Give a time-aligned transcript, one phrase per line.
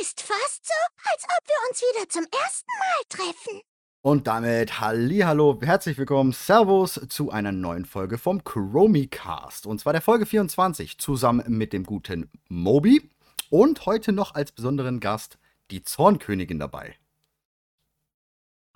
[0.00, 3.60] Ist fast so, als ob wir uns wieder zum ersten Mal treffen.
[4.00, 9.66] Und damit Hallihallo, herzlich willkommen, Servus zu einer neuen Folge vom Chromicast.
[9.66, 13.10] Und zwar der Folge 24, zusammen mit dem guten Moby.
[13.50, 15.36] Und heute noch als besonderen Gast
[15.72, 16.94] die Zornkönigin dabei.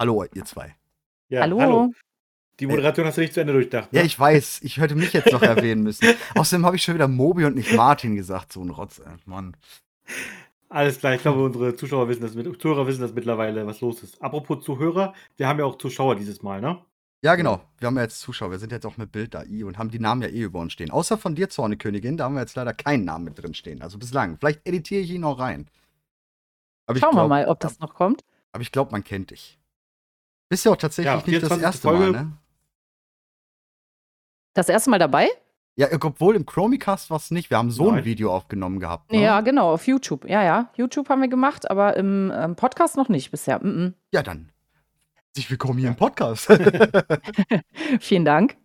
[0.00, 0.74] Hallo, ihr zwei.
[1.28, 1.92] Ja, Hallo.
[2.58, 3.92] Die Moderation hast du nicht zu Ende durchdacht.
[3.92, 4.00] Ne?
[4.00, 6.08] Ja, ich weiß, ich hätte mich jetzt noch erwähnen müssen.
[6.34, 9.14] Außerdem habe ich schon wieder Moby und nicht Martin gesagt, so ein Rotz, ey.
[9.24, 9.56] Mann.
[10.72, 14.02] Alles klar, ich glaube, unsere Zuschauer wissen das, mit- Zuhörer wissen das mittlerweile, was los
[14.02, 14.20] ist.
[14.22, 16.82] Apropos Zuhörer, wir haben ja auch Zuschauer dieses Mal, ne?
[17.22, 17.60] Ja, genau.
[17.78, 18.50] Wir haben ja jetzt Zuschauer.
[18.50, 20.58] Wir sind jetzt auch mit Bild da i und haben die Namen ja eh über
[20.60, 20.90] uns stehen.
[20.90, 23.82] Außer von dir, Zornekönigin, da haben wir jetzt leider keinen Namen mit drin stehen.
[23.82, 24.38] Also bislang.
[24.38, 25.68] Vielleicht editiere ich ihn auch rein.
[26.86, 28.24] Aber ich Schauen wir glaub- mal, ob das noch kommt.
[28.52, 29.58] Aber ich glaube, man kennt dich.
[30.48, 31.62] Bist ja auch tatsächlich Ja, nicht das 24.
[31.62, 32.12] erste Folge.
[32.12, 32.32] Mal, ne?
[34.54, 35.28] Das erste Mal dabei?
[35.74, 37.48] Ja, obwohl im Chromicast war es nicht.
[37.48, 38.04] Wir haben so ein Nein.
[38.04, 39.10] Video aufgenommen gehabt.
[39.10, 39.22] Ne?
[39.22, 40.28] Ja, genau, auf YouTube.
[40.28, 40.70] Ja, ja.
[40.76, 43.58] YouTube haben wir gemacht, aber im ähm, Podcast noch nicht bisher.
[43.58, 43.92] Mm -mm.
[44.12, 44.52] Ja, dann.
[45.14, 46.46] Herzlich willkommen hier im Podcast.
[48.00, 48.56] Vielen Dank.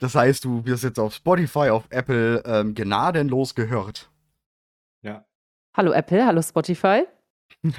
[0.00, 4.10] das heißt, du wirst jetzt auf Spotify, auf Apple ähm, gnadenlos gehört.
[5.02, 5.26] Ja.
[5.76, 7.04] Hallo Apple, hallo Spotify.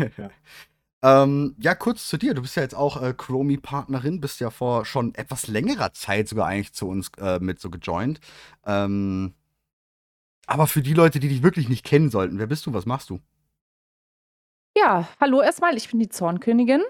[1.04, 2.34] Ähm, ja, kurz zu dir.
[2.34, 6.48] Du bist ja jetzt auch äh, Chromie-Partnerin, bist ja vor schon etwas längerer Zeit sogar
[6.48, 8.22] eigentlich zu uns äh, mit so gejoint.
[8.66, 9.34] Ähm,
[10.48, 13.10] aber für die Leute, die dich wirklich nicht kennen sollten, wer bist du, was machst
[13.10, 13.20] du?
[14.78, 16.82] Ja, hallo erstmal, ich bin die Zornkönigin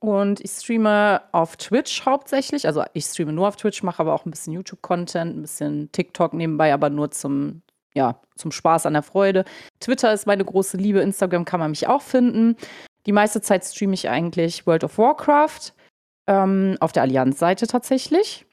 [0.00, 2.66] und ich streame auf Twitch hauptsächlich.
[2.66, 6.32] Also ich streame nur auf Twitch, mache aber auch ein bisschen YouTube-Content, ein bisschen TikTok
[6.32, 7.62] nebenbei, aber nur zum,
[7.94, 9.44] ja, zum Spaß an der Freude.
[9.80, 12.56] Twitter ist meine große Liebe, Instagram kann man mich auch finden.
[13.06, 15.72] Die meiste Zeit streame ich eigentlich World of Warcraft
[16.26, 18.44] ähm, auf der Allianz-Seite tatsächlich.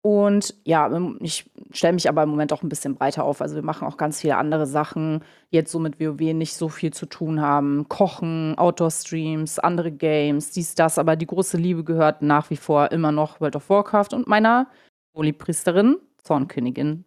[0.00, 3.42] Und ja, ich stelle mich aber im Moment auch ein bisschen breiter auf.
[3.42, 6.68] Also wir machen auch ganz viele andere Sachen, die jetzt so mit WoW nicht so
[6.68, 7.88] viel zu tun haben.
[7.88, 10.98] Kochen, Outdoor-Streams, andere Games, dies, das.
[10.98, 14.68] Aber die große Liebe gehört nach wie vor immer noch World of Warcraft und meiner
[15.14, 17.04] Holy-Priesterin, Zornkönigin.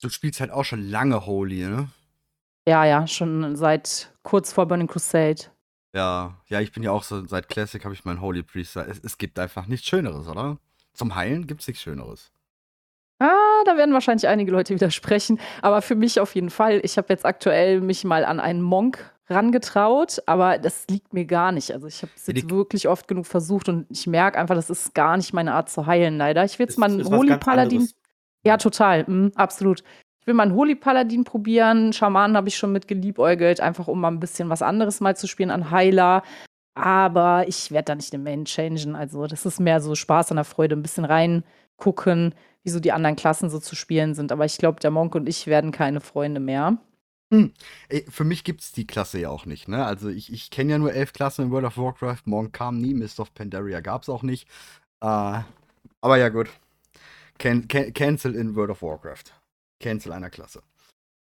[0.00, 1.88] Du spielst halt auch schon lange Holy, ne?
[2.66, 5.42] Ja, ja, schon seit kurz vor Burning Crusade.
[5.96, 8.86] Ja, ja, ich bin ja auch so, seit Classic habe ich meinen Holy Priester.
[8.86, 10.58] Es, es gibt einfach nichts Schöneres, oder?
[10.92, 12.30] Zum Heilen gibt es nichts Schöneres.
[13.18, 13.32] Ah,
[13.64, 15.40] da werden wahrscheinlich einige Leute widersprechen.
[15.62, 16.80] Aber für mich auf jeden Fall.
[16.84, 21.50] Ich habe jetzt aktuell mich mal an einen Monk rangetraut, aber das liegt mir gar
[21.50, 21.72] nicht.
[21.72, 24.54] Also ich habe es Ja, jetzt die- wirklich oft genug versucht und ich merke einfach,
[24.54, 26.44] das ist gar nicht meine Art zu heilen, leider.
[26.44, 27.78] Ich will jetzt mal einen Holy Paladin.
[27.78, 27.94] anderes.
[28.44, 29.04] Ja, total.
[29.08, 29.82] Mhm, absolut.
[30.26, 31.92] Ich will mal einen Holy Paladin probieren.
[31.92, 35.28] Schamanen habe ich schon mit geliebäugelt, einfach um mal ein bisschen was anderes mal zu
[35.28, 36.24] spielen an Heiler.
[36.74, 38.96] Aber ich werde da nicht den Main changen.
[38.96, 42.90] Also, das ist mehr so Spaß an der Freude, ein bisschen reingucken, wie so die
[42.90, 44.32] anderen Klassen so zu spielen sind.
[44.32, 46.76] Aber ich glaube, der Monk und ich werden keine Freunde mehr.
[47.88, 49.86] Ey, für mich gibt es die Klasse ja auch nicht, ne?
[49.86, 52.22] Also ich, ich kenne ja nur elf Klassen in World of Warcraft.
[52.24, 54.48] Morgen kam nie, Mist of Pandaria gab es auch nicht.
[55.00, 55.42] Äh,
[56.00, 56.48] aber ja, gut.
[57.38, 59.45] Can, can, cancel in World of Warcraft.
[59.80, 60.62] Cancel einer Klasse.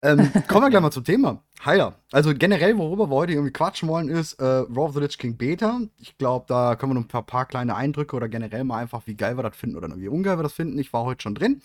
[0.04, 1.44] Ähm, kommen wir gleich mal zum Thema.
[1.64, 1.94] Heiler.
[2.12, 5.38] Also generell, worüber wir heute irgendwie quatschen wollen, ist äh, Raw of the Lich King
[5.38, 5.80] Beta.
[6.00, 9.04] Ich glaube, da können wir noch ein paar, paar kleine Eindrücke oder generell mal einfach,
[9.06, 10.80] wie geil wir das finden oder wie ungeil wir das finden.
[10.80, 11.62] Ich war heute schon drin.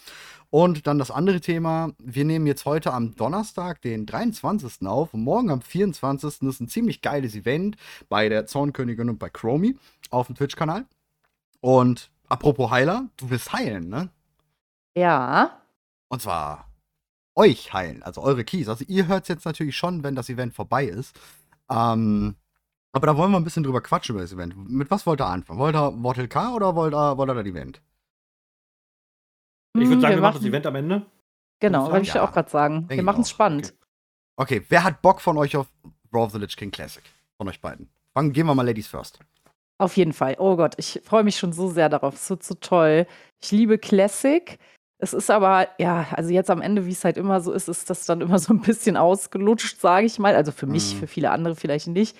[0.51, 1.93] Und dann das andere Thema.
[1.99, 4.87] Wir nehmen jetzt heute am Donnerstag, den 23.
[4.87, 5.15] auf.
[5.15, 6.43] Und morgen am 24.
[6.43, 7.77] ist ein ziemlich geiles Event
[8.11, 9.79] bei der Zornkönigin und bei Chromie
[10.11, 10.85] auf dem Twitch-Kanal.
[11.61, 14.11] Und apropos Heiler, du willst heilen, ne?
[14.95, 15.63] Ja.
[16.09, 16.71] Und zwar
[17.35, 18.69] euch heilen, also eure Keys.
[18.69, 21.19] Also ihr hört es jetzt natürlich schon, wenn das Event vorbei ist.
[21.71, 22.37] Ähm,
[22.93, 24.57] aber da wollen wir ein bisschen drüber quatschen über das Event.
[24.71, 25.59] Mit was wollt ihr anfangen?
[25.59, 27.83] Wollt ihr Mortal K oder wollt ihr, wollt ihr das Event?
[29.77, 31.07] Ich Hm, würde sagen, wir machen das Event am Ende.
[31.61, 32.25] Genau, wollte ich Ja.
[32.25, 32.87] auch gerade sagen.
[32.89, 33.75] Denk Wir machen es spannend.
[34.37, 34.59] Okay.
[34.59, 35.67] okay, wer hat Bock von euch auf
[36.13, 37.03] Raw of the Lich King Classic?
[37.37, 37.91] Von euch beiden.
[38.15, 39.19] Fangen, gehen wir mal Ladies first.
[39.79, 40.37] Auf jeden Fall.
[40.39, 42.15] Oh Gott, ich freue mich schon so sehr darauf.
[42.15, 43.07] Es wird so toll.
[43.43, 44.59] Ich liebe Classic.
[44.99, 47.91] Es ist aber, ja, also jetzt am Ende, wie es halt immer so ist, ist
[47.91, 50.35] das dann immer so ein bisschen ausgelutscht, sage ich mal.
[50.35, 50.99] Also für mich, Mhm.
[51.01, 52.17] für viele andere vielleicht nicht.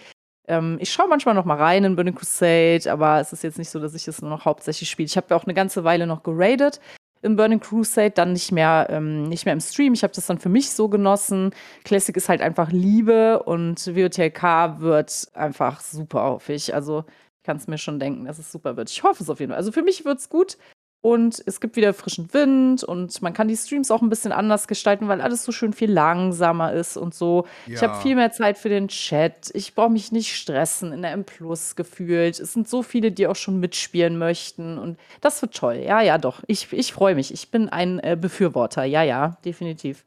[0.49, 3.71] Ähm, ich schaue manchmal noch mal rein in Burning Crusade, aber es ist jetzt nicht
[3.71, 5.07] so, dass ich es nur noch hauptsächlich spiele.
[5.07, 6.81] Ich habe ja auch eine ganze Weile noch geradet
[7.23, 9.95] im Burning Crusade, dann nicht mehr, ähm, nicht mehr im Stream.
[9.95, 11.53] Ich habe das dann für mich so genossen.
[11.85, 16.75] Classic ist halt einfach Liebe und WOTLK wird einfach super häufig.
[16.75, 17.05] Also
[17.39, 18.91] ich kann es mir schon denken, dass es super wird.
[18.91, 19.57] Ich hoffe es auf jeden Fall.
[19.59, 20.59] Also für mich wird es gut.
[21.03, 24.67] Und es gibt wieder frischen Wind und man kann die Streams auch ein bisschen anders
[24.67, 27.47] gestalten, weil alles so schön viel langsamer ist und so.
[27.67, 29.51] Ich habe viel mehr Zeit für den Chat.
[29.55, 32.41] Ich brauche mich nicht stressen in der M Plus gefühlt.
[32.41, 34.79] Es sind so viele, die auch schon mitspielen möchten.
[34.79, 35.77] Und das wird toll.
[35.77, 36.43] Ja, ja, doch.
[36.49, 37.33] Ich, ich freue mich.
[37.33, 38.85] Ich bin ein äh, Befürworter.
[38.85, 40.05] Ja, ja, definitiv.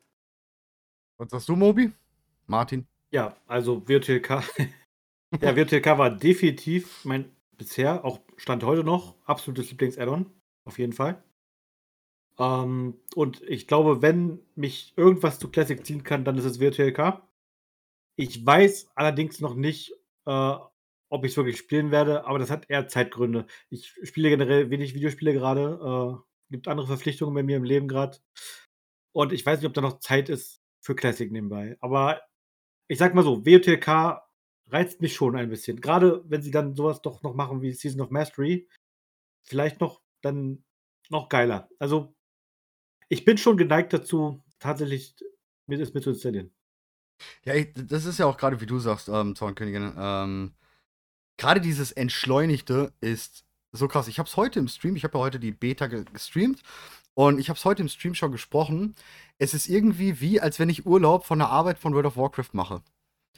[1.18, 1.92] Was sagst du, Mobi?
[2.46, 2.86] Martin?
[3.12, 4.30] Ja, also WTLK.
[5.42, 10.26] ja, WTLK war definitiv mein bisher, auch Stand heute noch, absolutes Lieblings-Add-on.
[10.70, 11.24] Auf jeden Fall.
[12.38, 17.24] Ähm, und ich glaube, wenn mich irgendwas zu Classic ziehen kann, dann ist es WTLK.
[18.16, 19.94] Ich weiß allerdings noch nicht,
[20.28, 20.56] äh,
[21.10, 23.48] ob ich es wirklich spielen werde, aber das hat eher Zeitgründe.
[23.72, 26.20] Ich spiele generell wenig Videospiele gerade.
[26.22, 28.20] Äh, gibt andere Verpflichtungen bei mir im Leben gerade.
[29.12, 31.78] Und ich weiß nicht, ob da noch Zeit ist für Classic nebenbei.
[31.80, 32.22] Aber
[32.88, 34.22] ich sag mal so, WTLK
[34.68, 35.82] reizt mich schon ein bisschen.
[35.82, 38.70] Gerade wenn sie dann sowas doch noch machen wie Season of Mastery.
[39.48, 40.64] Vielleicht noch dann
[41.10, 41.70] noch geiler.
[41.80, 42.16] Also,
[43.08, 45.16] ich bin schon geneigt dazu, tatsächlich
[45.68, 46.52] mir das mit zu installieren.
[47.44, 49.94] Ja, ich, das ist ja auch gerade, wie du sagst, ähm, Zornkönigin.
[49.98, 50.54] Ähm,
[51.38, 54.08] gerade dieses Entschleunigte ist so krass.
[54.08, 56.62] Ich habe es heute im Stream, ich habe ja heute die Beta gestreamt
[57.14, 58.96] und ich habe es heute im Stream schon gesprochen.
[59.38, 62.54] Es ist irgendwie wie, als wenn ich Urlaub von der Arbeit von World of Warcraft
[62.54, 62.82] mache.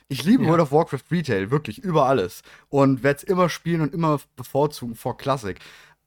[0.07, 0.49] Ich liebe ja.
[0.49, 2.41] World of Warcraft Retail, wirklich, über alles.
[2.69, 5.57] Und werde es immer spielen und immer bevorzugen vor Classic.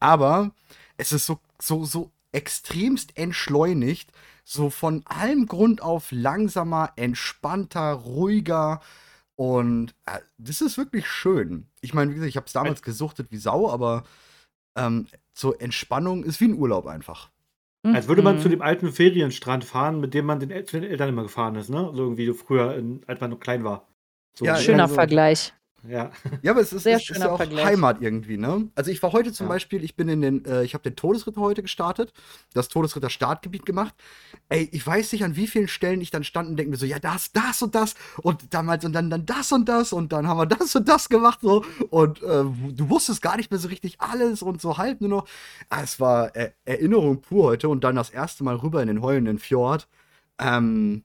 [0.05, 0.51] Aber
[0.97, 4.11] es ist so, so, so extremst entschleunigt,
[4.43, 8.81] so von allem Grund auf langsamer, entspannter, ruhiger.
[9.35, 11.65] Und äh, das ist wirklich schön.
[11.81, 14.03] Ich meine, wie gesagt, ich habe es damals gesuchtet wie Sau, aber
[14.77, 17.31] ähm, zur Entspannung ist wie ein Urlaub einfach.
[17.81, 18.41] Als würde man mhm.
[18.41, 21.69] zu dem alten Ferienstrand fahren, mit dem man den, zu den Eltern immer gefahren ist,
[21.69, 21.91] ne?
[21.93, 23.87] So irgendwie früher, in, als man noch klein war.
[24.35, 24.93] So, ja, Schöner so.
[24.93, 25.53] Vergleich.
[25.87, 26.11] Ja.
[26.41, 27.65] Ja, aber es ist, Sehr ist, ist ja auch Vergleich.
[27.65, 28.69] Heimat irgendwie, ne?
[28.75, 29.49] Also ich war heute zum ja.
[29.49, 32.11] Beispiel, ich bin in den, äh, ich habe den Todesritter heute gestartet,
[32.53, 33.93] das Todesritter Startgebiet gemacht.
[34.49, 36.85] Ey, ich weiß nicht, an wie vielen Stellen ich dann stand und denke mir so,
[36.87, 40.27] ja, das, das und das und damals und dann, dann das und das und dann
[40.27, 43.67] haben wir das und das gemacht so und äh, du wusstest gar nicht mehr so
[43.67, 45.27] richtig alles und so halb nur noch.
[45.69, 49.01] Ah, es war äh, Erinnerung pur heute und dann das erste Mal rüber in den
[49.01, 49.87] heulenden Fjord.
[50.39, 51.03] Ähm,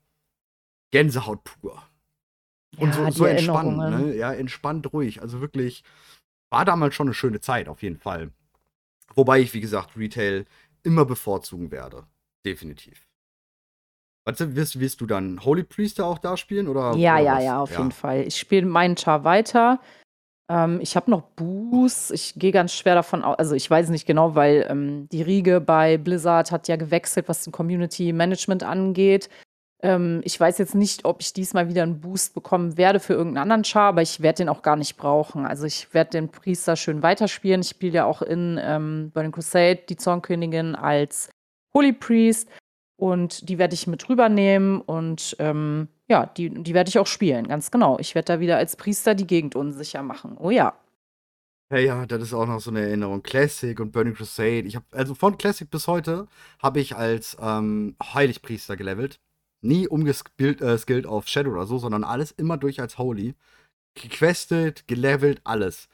[0.91, 1.90] Gänsehaut pur.
[2.79, 4.15] Und ja, so, so entspannt, ne?
[4.15, 5.21] Ja, entspannt ruhig.
[5.23, 5.83] Also wirklich,
[6.51, 8.31] war damals schon eine schöne Zeit, auf jeden Fall.
[9.15, 10.47] Wobei ich, wie gesagt, Retail
[10.83, 12.05] immer bevorzugen werde.
[12.45, 13.07] Definitiv.
[14.25, 16.69] Was wirst, wirst du dann Holy Priester auch da spielen?
[16.69, 17.45] Oder, ja, oder ja, was?
[17.45, 17.79] ja, auf ja.
[17.79, 18.23] jeden Fall.
[18.27, 19.81] Ich spiele meinen Char weiter.
[20.51, 22.11] Ähm, ich habe noch Boost.
[22.13, 23.39] Ich gehe ganz schwer davon aus.
[23.39, 27.45] Also, ich weiß nicht genau, weil ähm, die Riege bei Blizzard hat ja gewechselt, was
[27.45, 29.31] den Community Management angeht.
[29.83, 33.43] Ähm, ich weiß jetzt nicht, ob ich diesmal wieder einen Boost bekommen werde für irgendeinen
[33.43, 35.47] anderen Char, aber ich werde den auch gar nicht brauchen.
[35.47, 37.63] Also ich werde den Priester schön weiterspielen.
[37.63, 41.31] Ich spiele ja auch in ähm, Burning Crusade die Zornkönigin als
[41.75, 42.49] Holy Priest
[42.97, 47.49] und die werde ich mit rübernehmen und ähm, ja, die, die werde ich auch spielen,
[47.49, 47.99] ganz genau.
[47.99, 50.37] Ich werde da wieder als Priester die Gegend unsicher machen.
[50.39, 50.75] Oh ja.
[51.73, 53.23] Ja, ja, das ist auch noch so eine Erinnerung.
[53.23, 54.63] Classic und Burning Crusade.
[54.63, 56.27] Ich habe also von Classic bis heute
[56.61, 59.21] habe ich als ähm, Heiligpriester gelevelt
[59.63, 63.35] nie umgeskillt äh, auf Shadow oder so, sondern alles immer durch als Holy.
[63.95, 65.89] Gequestet, gelevelt, alles.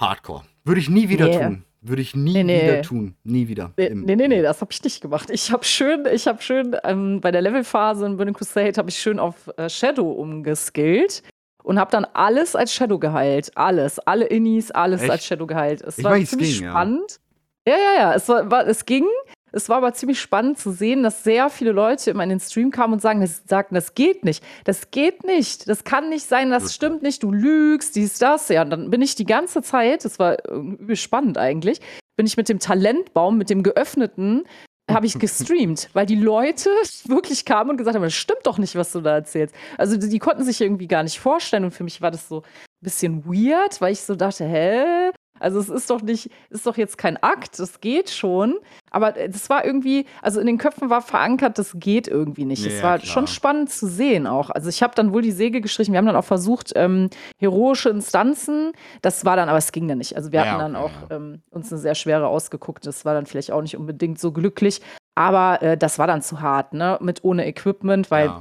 [0.00, 0.44] Hardcore.
[0.64, 1.48] Würde ich nie wieder yeah.
[1.48, 1.64] tun.
[1.80, 2.62] Würde ich nie nee, nee.
[2.62, 3.16] wieder tun.
[3.24, 3.72] Nie wieder.
[3.76, 5.30] Nee, nee, nee, nee, das habe ich nicht gemacht.
[5.30, 8.98] Ich habe schön, ich habe schön ähm, bei der Levelphase in Burning Crusade habe ich
[8.98, 11.24] schön auf äh, Shadow umgeskillt
[11.64, 13.50] und habe dann alles als Shadow geheilt.
[13.56, 13.98] Alles.
[13.98, 15.10] Alle Innis, alles Echt?
[15.10, 15.82] als Shadow geheilt.
[15.82, 17.20] Es ich war ziemlich ging, spannend.
[17.66, 17.74] Ja.
[17.74, 18.14] ja, ja, ja.
[18.14, 19.06] Es, war, war, es ging.
[19.52, 22.70] Es war aber ziemlich spannend zu sehen, dass sehr viele Leute immer in den Stream
[22.70, 24.42] kamen und sagen, das, sagten, das geht nicht.
[24.64, 25.68] Das geht nicht.
[25.68, 27.22] Das kann nicht sein, das stimmt nicht.
[27.22, 28.48] Du lügst, dies, das.
[28.48, 31.80] Ja, und dann bin ich die ganze Zeit, das war übel spannend eigentlich,
[32.16, 34.44] bin ich mit dem Talentbaum, mit dem geöffneten,
[34.90, 36.70] habe ich gestreamt, weil die Leute
[37.04, 39.54] wirklich kamen und gesagt haben, das stimmt doch nicht, was du da erzählst.
[39.76, 42.38] Also die, die konnten sich irgendwie gar nicht vorstellen und für mich war das so
[42.40, 42.44] ein
[42.80, 46.98] bisschen weird, weil ich so dachte, hä, also es ist doch nicht, ist doch jetzt
[46.98, 48.56] kein Akt, es geht schon.
[48.90, 52.64] Aber es war irgendwie, also in den Köpfen war verankert, das geht irgendwie nicht.
[52.64, 53.12] Es ja, war klar.
[53.12, 54.50] schon spannend zu sehen auch.
[54.50, 55.92] Also ich habe dann wohl die Säge gestrichen.
[55.92, 58.72] Wir haben dann auch versucht, ähm, heroische Instanzen.
[59.00, 60.16] Das war dann, aber es ging dann nicht.
[60.16, 61.16] Also wir ja, hatten dann okay, auch ja.
[61.16, 62.86] ähm, uns eine sehr schwere ausgeguckt.
[62.86, 64.80] Das war dann vielleicht auch nicht unbedingt so glücklich.
[65.14, 66.98] Aber äh, das war dann zu hart, ne?
[67.00, 68.32] Mit ohne Equipment, weil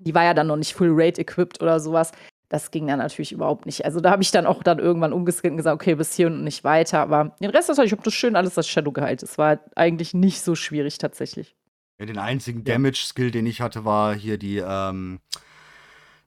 [0.00, 2.12] die war ja dann noch nicht full rate equipped oder sowas.
[2.50, 3.84] Das ging dann natürlich überhaupt nicht.
[3.84, 6.42] Also da habe ich dann auch dann irgendwann umgeskippt und gesagt, okay, bis hier und
[6.42, 6.98] nicht weiter.
[6.98, 9.22] Aber den Rest, das ich habe das schön alles als Shadow geheilt.
[9.22, 11.54] Es war eigentlich nicht so schwierig tatsächlich.
[12.00, 15.20] Ja, den einzigen Damage-Skill, den ich hatte, war hier die ähm,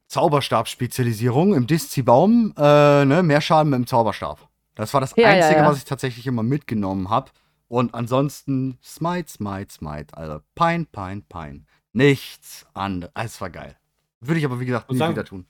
[0.07, 2.53] Zauberstab-Spezialisierung im Diszi-Baum.
[2.57, 3.21] Äh, ne?
[3.21, 4.47] Mehr Schaden mit dem Zauberstab.
[4.75, 5.69] Das war das ja, Einzige, ja, ja.
[5.69, 7.31] was ich tatsächlich immer mitgenommen habe.
[7.67, 10.15] Und ansonsten Smite, Smite, Smite.
[10.15, 11.65] Also Pine, Pine, Pine.
[11.91, 13.11] Nichts anderes.
[13.13, 13.75] Es war geil.
[14.21, 15.45] Würde ich aber, wie gesagt, nie wieder tun.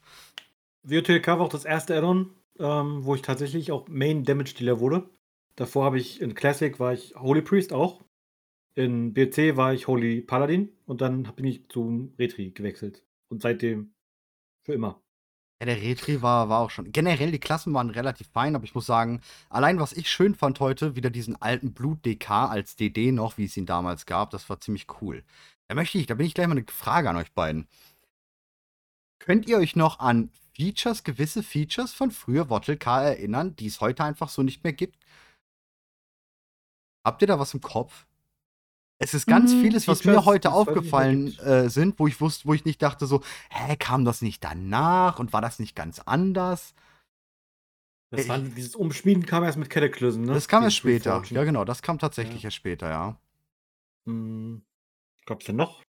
[0.84, 5.08] WOTLK war auch das erste Addon, ähm, wo ich tatsächlich auch Main Damage Dealer wurde.
[5.56, 8.04] Davor habe ich in Classic war ich Holy Priest auch.
[8.76, 13.04] In BC war ich Holy Paladin und dann bin ich zum Retri gewechselt.
[13.28, 13.94] Und seitdem
[14.62, 15.00] Für immer.
[15.60, 16.90] Ja, der Retri war, war auch schon.
[16.90, 20.58] Generell, die Klassen waren relativ fein, aber ich muss sagen, allein was ich schön fand
[20.58, 24.60] heute, wieder diesen alten Blut-DK als DD noch, wie es ihn damals gab, das war
[24.60, 25.22] ziemlich cool.
[25.68, 27.68] Da möchte ich, da bin ich gleich mal eine Frage an euch beiden.
[29.20, 33.80] Könnt ihr euch noch an Features, gewisse Features von früher Wottel K erinnern, die es
[33.80, 35.04] heute einfach so nicht mehr gibt?
[37.04, 38.06] Habt ihr da was im Kopf?
[38.98, 42.46] Es ist ganz Mhm, vieles, was Features, mir heute aufgefallen äh, sind, wo ich wusste,
[42.46, 45.98] wo ich nicht dachte so, hä, kam das nicht danach und war das nicht ganz
[45.98, 46.74] anders?
[48.10, 50.34] Das war, dieses Umschmieden kam erst mit Cataclysm, ne?
[50.34, 51.22] Das kam erst später.
[51.30, 52.46] Ja, genau, das kam tatsächlich Ja.
[52.46, 53.18] erst später, ja.
[54.06, 54.64] Hm,
[55.26, 55.82] gab's denn noch?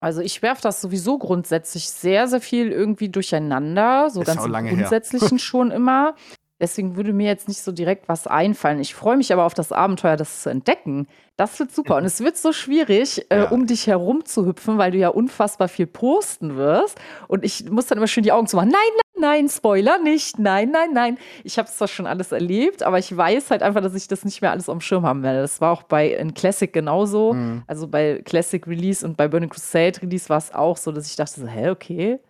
[0.00, 4.44] Also ich werfe das sowieso grundsätzlich sehr, sehr viel irgendwie durcheinander, so Ist ganz auch
[4.46, 4.76] im lange her.
[4.78, 6.14] Grundsätzlichen schon immer.
[6.60, 8.80] Deswegen würde mir jetzt nicht so direkt was einfallen.
[8.80, 11.06] Ich freue mich aber auf das Abenteuer, das zu entdecken.
[11.36, 11.96] Das wird super.
[11.96, 13.48] Und es wird so schwierig, äh, Ja.
[13.50, 16.98] um dich herum zu hüpfen, weil du ja unfassbar viel posten wirst.
[17.28, 18.70] Und ich muss dann immer schön die Augen zu machen.
[18.70, 20.38] Nein, nein, Spoiler nicht.
[20.38, 21.18] Nein, nein, nein.
[21.44, 24.24] Ich habe es zwar schon alles erlebt, aber ich weiß halt einfach, dass ich das
[24.24, 25.40] nicht mehr alles am Schirm haben werde.
[25.40, 27.34] Das war auch bei in Classic genauso.
[27.34, 27.62] Mhm.
[27.66, 31.16] Also bei Classic Release und bei Burning Crusade Release war es auch so, dass ich
[31.16, 32.20] dachte so, hä, okay,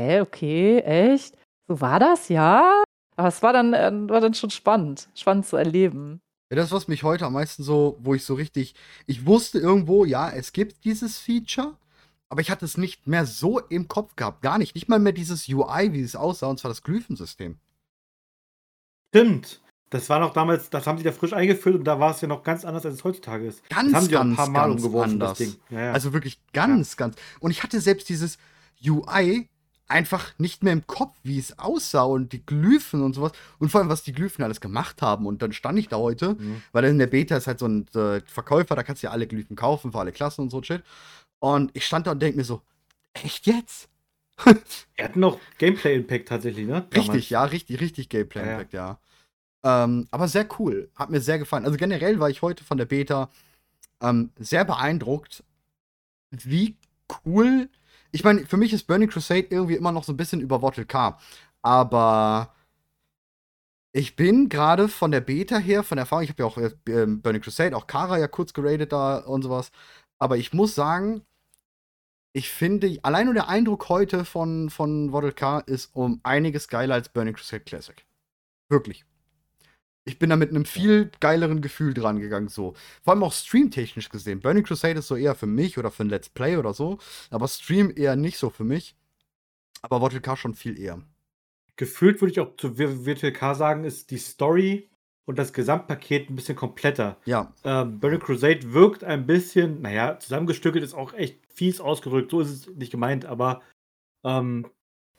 [0.00, 1.36] hä, okay, echt?
[1.68, 2.82] So war das, ja?
[3.16, 6.20] Aber es war dann, äh, war dann schon spannend, spannend zu erleben.
[6.50, 8.74] Ja, das, was mich heute am meisten so, wo ich so richtig,
[9.06, 11.78] ich wusste irgendwo, ja, es gibt dieses Feature,
[12.32, 14.40] aber ich hatte es nicht mehr so im Kopf gehabt.
[14.40, 14.74] Gar nicht.
[14.74, 17.58] Nicht mal mehr dieses UI, wie es aussah, und zwar das Glyphensystem.
[19.14, 19.60] Stimmt.
[19.90, 22.28] Das war noch damals, das haben sie da frisch eingeführt und da war es ja
[22.28, 23.68] noch ganz anders, als es heutzutage ist.
[23.68, 25.36] Ganz, das haben auch ein ganz, paar Mal ganz umgeworfen, anders.
[25.36, 25.56] das Ding.
[25.68, 25.92] Ja, ja.
[25.92, 27.16] Also wirklich ganz, ganz.
[27.40, 28.38] Und ich hatte selbst dieses
[28.82, 29.50] UI
[29.88, 33.32] einfach nicht mehr im Kopf, wie es aussah und die Glyphen und sowas.
[33.58, 35.26] Und vor allem, was die Glyphen alles gemacht haben.
[35.26, 36.62] Und dann stand ich da heute, Mhm.
[36.72, 39.26] weil in der Beta ist halt so ein äh, Verkäufer, da kannst du ja alle
[39.26, 40.82] Glyphen kaufen für alle Klassen und so Shit.
[41.42, 42.62] Und ich stand da und denke mir so,
[43.14, 43.88] echt jetzt?
[44.96, 46.86] Er hat noch Gameplay-Impact tatsächlich, ne?
[46.94, 47.28] Richtig, Damals.
[47.30, 48.52] ja, richtig, richtig Gameplay Ja, ja.
[48.52, 48.98] Impact, ja.
[49.64, 50.88] Ähm, aber sehr cool.
[50.94, 51.64] Hat mir sehr gefallen.
[51.64, 53.28] Also generell war ich heute von der Beta
[54.00, 55.42] ähm, sehr beeindruckt,
[56.30, 56.76] wie
[57.26, 57.68] cool.
[58.12, 60.86] Ich meine, für mich ist Burning Crusade irgendwie immer noch so ein bisschen über Wattle
[60.86, 61.18] K.
[61.60, 62.54] Aber
[63.92, 66.70] ich bin gerade von der Beta her, von der Erfahrung, ich habe ja auch äh,
[67.06, 69.72] Burning Crusade, auch Kara ja kurz geradet da und sowas.
[70.20, 71.22] Aber ich muss sagen,
[72.32, 76.94] ich finde, allein nur der Eindruck heute von, von Waddle K ist um einiges geiler
[76.94, 78.04] als Burning Crusade Classic.
[78.68, 79.04] Wirklich.
[80.04, 82.74] Ich bin da mit einem viel geileren Gefühl dran gegangen, so.
[83.04, 84.40] Vor allem auch streamtechnisch gesehen.
[84.40, 86.98] Burning Crusade ist so eher für mich oder für ein Let's Play oder so.
[87.30, 88.96] Aber Stream eher nicht so für mich.
[89.82, 91.00] Aber Waddle K schon viel eher.
[91.76, 94.90] Gefühlt würde ich auch zu Wir- Virtual K sagen, ist die Story
[95.24, 97.16] und das Gesamtpaket ein bisschen kompletter.
[97.24, 102.40] Ja, Ähm, Burning Crusade wirkt ein bisschen, naja, zusammengestückelt ist auch echt fies ausgedrückt, so
[102.40, 103.62] ist es nicht gemeint, aber
[104.24, 104.66] ähm,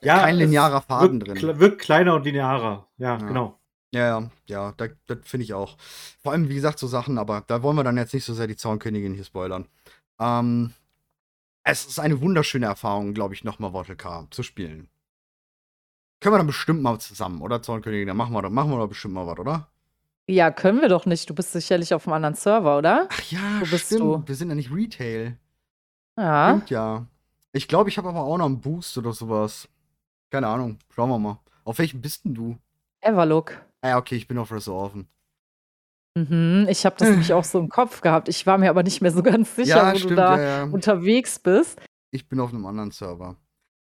[0.01, 1.59] ja, kein linearer Faden wirkt, drin.
[1.59, 2.87] wirkt kleiner und linearer.
[2.97, 3.27] Ja, Ja.
[3.27, 3.59] genau.
[3.93, 5.77] Ja, ja, ja, da- das finde ich auch.
[6.21, 8.47] Vor allem, wie gesagt, so Sachen, aber da wollen wir dann jetzt nicht so sehr
[8.47, 9.67] die Zaunkönigin hier spoilern.
[10.19, 10.73] Ähm,
[11.63, 14.89] es ist eine wunderschöne Erfahrung, glaube ich, nochmal Wortel K zu spielen.
[16.19, 18.07] Können wir dann bestimmt mal zusammen, oder Zaunkönigin?
[18.07, 19.69] Dann machen wir, doch- machen wir doch bestimmt mal was, oder?
[20.29, 21.29] Ja, können wir doch nicht.
[21.29, 23.07] Du bist sicherlich auf einem anderen Server, oder?
[23.11, 24.01] Ach ja, Wo bist stimmt.
[24.01, 24.23] du?
[24.25, 25.37] Wir sind ja nicht Retail.
[26.17, 26.49] Ja.
[26.51, 27.05] Stimmt ja.
[27.51, 29.67] Ich glaube, ich habe aber auch noch einen Boost oder sowas.
[30.31, 30.79] Keine Ahnung.
[30.89, 31.39] Schauen wir mal.
[31.65, 32.57] Auf welchem bist denn du?
[33.01, 33.61] Everlook.
[33.81, 35.07] Ah, ja, okay, ich bin auf Resolven.
[36.15, 38.29] Mhm, ich habe das nämlich auch so im Kopf gehabt.
[38.29, 40.63] Ich war mir aber nicht mehr so ganz sicher, wo du da ja, ja.
[40.63, 41.79] unterwegs bist.
[42.11, 43.35] Ich bin auf einem anderen Server.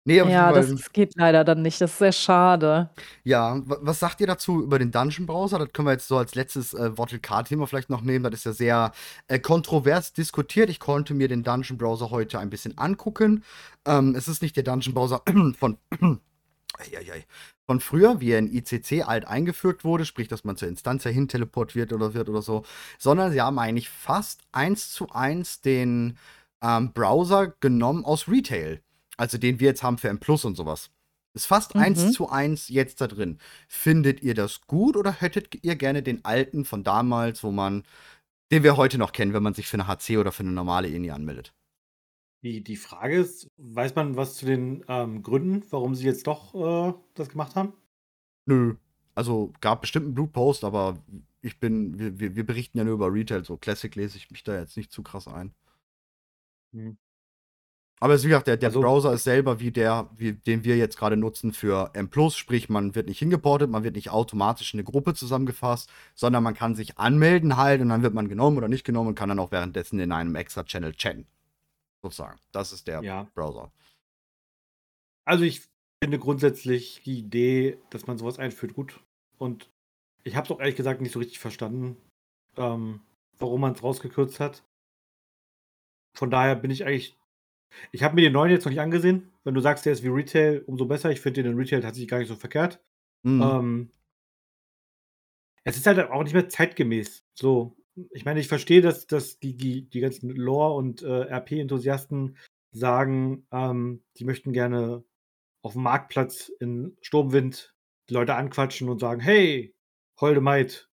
[0.06, 1.80] Nee, Ja, das geht leider dann nicht.
[1.82, 2.90] Das ist sehr schade.
[3.24, 5.60] Ja, wa- was sagt ihr dazu über den Dungeon Browser?
[5.60, 8.24] Das können wir jetzt so als letztes äh, Wortel K-Thema vielleicht noch nehmen.
[8.24, 8.92] Das ist ja sehr
[9.28, 10.70] äh, kontrovers diskutiert.
[10.70, 13.44] Ich konnte mir den Dungeon Browser heute ein bisschen angucken.
[13.86, 15.22] Ähm, es ist nicht der Dungeon Browser
[15.60, 15.78] von,
[16.80, 17.26] Eieiei.
[17.68, 21.12] von früher, wie er in ICC alt eingefügt wurde, sprich, dass man zur Instanz ja
[21.12, 22.64] hin teleportiert oder wird oder so,
[22.98, 26.18] sondern sie haben eigentlich fast eins zu eins den
[26.64, 28.82] ähm, Browser genommen aus Retail.
[29.20, 30.92] Also den wir jetzt haben für M Plus und sowas.
[31.34, 31.82] Ist fast Mhm.
[31.82, 33.40] eins zu eins jetzt da drin.
[33.68, 37.84] Findet ihr das gut oder hättet ihr gerne den alten von damals, wo man,
[38.52, 40.90] den wir heute noch kennen, wenn man sich für eine HC oder für eine normale
[40.90, 41.54] INI anmeldet?
[42.44, 46.54] Die, die Frage ist, weiß man was zu den ähm, Gründen, warum sie jetzt doch
[46.56, 47.74] äh, das gemacht haben?
[48.46, 48.76] Nö.
[49.16, 50.98] Also gab bestimmt einen Blutpost, aber
[51.42, 54.44] ich bin, wir, wir, wir berichten ja nur über Retail, so Classic lese ich mich
[54.44, 55.54] da jetzt nicht zu krass ein.
[56.74, 56.98] Hm.
[58.02, 60.64] Aber es ist wie gesagt, der, der Also- Browser ist selber wie der, wie, den
[60.64, 64.74] wir jetzt gerade nutzen für M+, sprich man wird nicht hingeportet, man wird nicht automatisch
[64.74, 68.58] in eine Gruppe zusammengefasst, sondern man kann sich anmelden halt und dann wird man genommen
[68.58, 71.28] oder nicht genommen und kann dann auch währenddessen in einem extra Channel chatten.
[72.02, 72.40] Sozusagen.
[72.54, 73.28] Das ist der Ja.
[73.36, 73.72] Browser.
[75.26, 75.68] Also ich
[76.02, 79.02] finde grundsätzlich die Idee, dass man sowas einführt, gut.
[79.38, 79.70] Und
[80.24, 81.98] ich habe es auch ehrlich gesagt nicht so richtig verstanden,
[82.56, 83.02] ähm,
[83.38, 84.64] warum man es rausgekürzt hat.
[86.16, 87.18] Von daher bin ich eigentlich.
[87.92, 89.32] Ich habe mir den neuen jetzt noch nicht angesehen.
[89.44, 91.12] Wenn du sagst, der ist wie Retail, umso besser.
[91.12, 92.82] Ich finde den in Retail tatsächlich gar nicht so verkehrt.
[93.24, 93.42] Mhm.
[93.42, 93.92] Ähm,
[95.64, 97.26] es ist halt auch nicht mehr zeitgemäß.
[97.34, 97.76] So,
[98.12, 102.38] ich meine, ich verstehe, dass, dass die, die, die ganzen Lore- und äh, RP-Enthusiasten
[102.72, 105.04] sagen, ähm, die möchten gerne
[105.62, 107.76] auf dem Marktplatz in Sturmwind
[108.10, 109.76] die Leute anquatschen und sagen, hey,
[110.20, 110.89] holde Maid,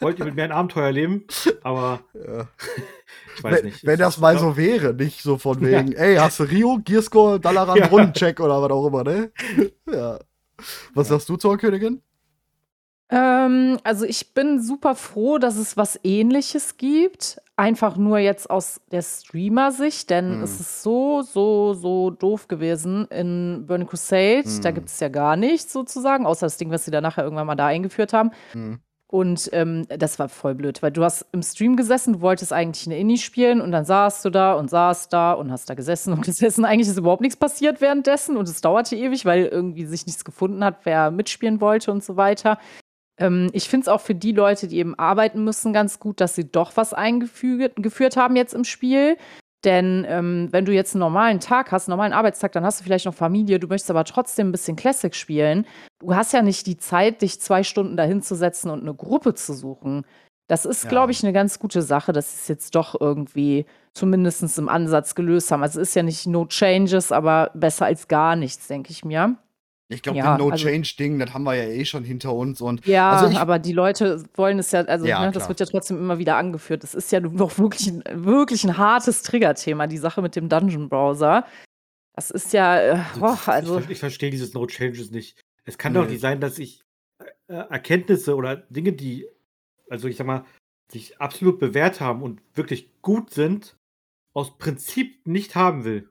[0.00, 1.24] wollt ihr mit mir ein Abenteuer erleben?
[1.62, 2.48] Aber Ja.
[3.36, 3.86] ich weiß Wenn, nicht.
[3.86, 5.78] wenn das mal so wäre, nicht so von Ja.
[5.80, 7.86] wegen, ey, hast du Rio, Gearscore, Dalaran, Ja.
[7.86, 9.32] Rundencheck oder was auch immer, ne?
[9.90, 10.18] Ja.
[10.94, 11.14] Was Ja.
[11.14, 12.02] sagst du zur Königin?
[13.10, 17.40] Ähm, also ich bin super froh, dass es was Ähnliches gibt.
[17.56, 20.42] Einfach nur jetzt aus der Streamer-Sicht, denn Hm.
[20.42, 24.44] es ist so, so, so doof gewesen in Burning Crusade.
[24.62, 24.74] Da Hm.
[24.74, 27.54] gibt es ja gar nichts sozusagen, außer das Ding, was sie da nachher irgendwann mal
[27.54, 28.30] da eingeführt haben.
[28.52, 28.80] Hm.
[29.10, 32.86] Und ähm, das war voll blöd, weil du hast im Stream gesessen, du wolltest eigentlich
[32.86, 36.12] eine Indie spielen und dann saßt du da und saßt da und hast da gesessen
[36.12, 36.66] und gesessen.
[36.66, 40.62] Eigentlich ist überhaupt nichts passiert währenddessen und es dauerte ewig, weil irgendwie sich nichts gefunden
[40.62, 42.58] hat, wer mitspielen wollte und so weiter.
[43.18, 46.34] Ähm, ich finde es auch für die Leute, die eben arbeiten müssen, ganz gut, dass
[46.34, 49.16] sie doch was eingeführt geführt haben jetzt im Spiel.
[49.64, 52.84] Denn ähm, wenn du jetzt einen normalen Tag hast, einen normalen Arbeitstag, dann hast du
[52.84, 55.66] vielleicht noch Familie, du möchtest aber trotzdem ein bisschen Classic spielen.
[55.98, 59.34] Du hast ja nicht die Zeit, dich zwei Stunden dahin zu setzen und eine Gruppe
[59.34, 60.04] zu suchen.
[60.46, 60.90] Das ist, Ja.
[60.90, 65.14] glaube ich, eine ganz gute Sache, dass sie es jetzt doch irgendwie zumindest im Ansatz
[65.16, 65.62] gelöst haben.
[65.62, 69.36] Also es ist ja nicht no changes, aber besser als gar nichts, denke ich mir.
[69.90, 72.84] Ich glaube, Ja, das also- No-Change-Ding, das haben wir ja eh schon hinter uns und
[72.86, 75.66] Ja, Also ich- aber die Leute wollen es ja, also Ja, ne, das wird ja
[75.66, 76.82] trotzdem immer wieder angeführt.
[76.82, 80.88] Das ist ja doch wirklich ein, wirklich ein hartes Triggerthema, die Sache mit dem Dungeon
[80.90, 81.46] Browser.
[82.14, 85.40] Das ist ja, äh, boah, ich, also, ver- ich verstehe dieses No Changes nicht.
[85.64, 86.00] Es kann Nee.
[86.00, 86.82] doch nicht sein, dass ich
[87.48, 89.26] äh, Erkenntnisse oder Dinge, die,
[89.88, 90.44] also ich sag mal,
[90.92, 93.74] sich absolut bewährt haben und wirklich gut sind,
[94.34, 96.08] aus Prinzip nicht haben will.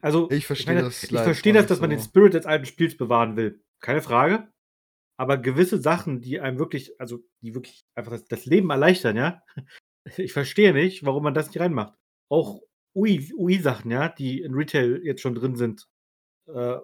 [0.00, 1.96] Also, Ich verstehe meine, das Ich verstehe das, dass man so.
[1.96, 3.62] den Spirit des alten Spiels bewahren will.
[3.80, 4.48] Keine Frage.
[5.16, 9.42] Aber gewisse Sachen, die einem wirklich, also die wirklich einfach das, das Leben erleichtern, ja.
[10.16, 11.92] Ich verstehe nicht, warum man das nicht reinmacht.
[12.30, 12.62] Auch
[12.94, 15.86] UI UI-Sachen, ja, die in Retail jetzt schon drin sind.
[16.46, 16.76] Äh,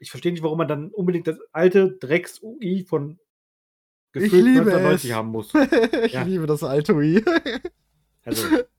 [0.00, 3.20] ich verstehe nicht, warum man dann unbedingt das alte Drecks-UI von
[4.12, 5.16] Ich gefühlt liebe 1990 es.
[5.16, 5.52] haben muss.
[6.04, 6.22] ich Ja.
[6.24, 7.22] liebe das alte Wii.
[8.24, 8.42] Also,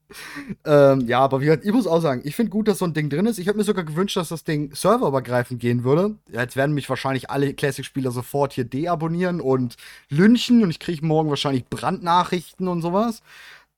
[0.66, 2.94] ähm, ja, aber wie gesagt, ich muss auch sagen, ich finde gut, dass so ein
[2.94, 3.40] Ding drin ist.
[3.40, 6.16] Ich hätte mir sogar gewünscht, dass das Ding serverübergreifend gehen würde.
[6.32, 9.76] Jetzt werden mich wahrscheinlich alle Classic-Spieler sofort hier deabonnieren und
[10.10, 13.22] lynchen und ich kriege morgen wahrscheinlich Brandnachrichten und sowas.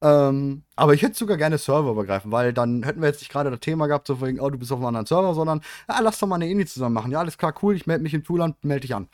[0.02, 3.60] Ähm, aber ich hätte sogar gerne serverübergreifend, weil dann hätten wir jetzt nicht gerade das
[3.62, 6.28] Thema gehabt, so wegen, oh, du bist auf einem anderen Server, sondern, ja, lass doch
[6.28, 7.12] mal eine Indie zusammen machen.
[7.12, 9.08] Ja, alles klar, cool, ich melde mich im Toolland, melde dich an.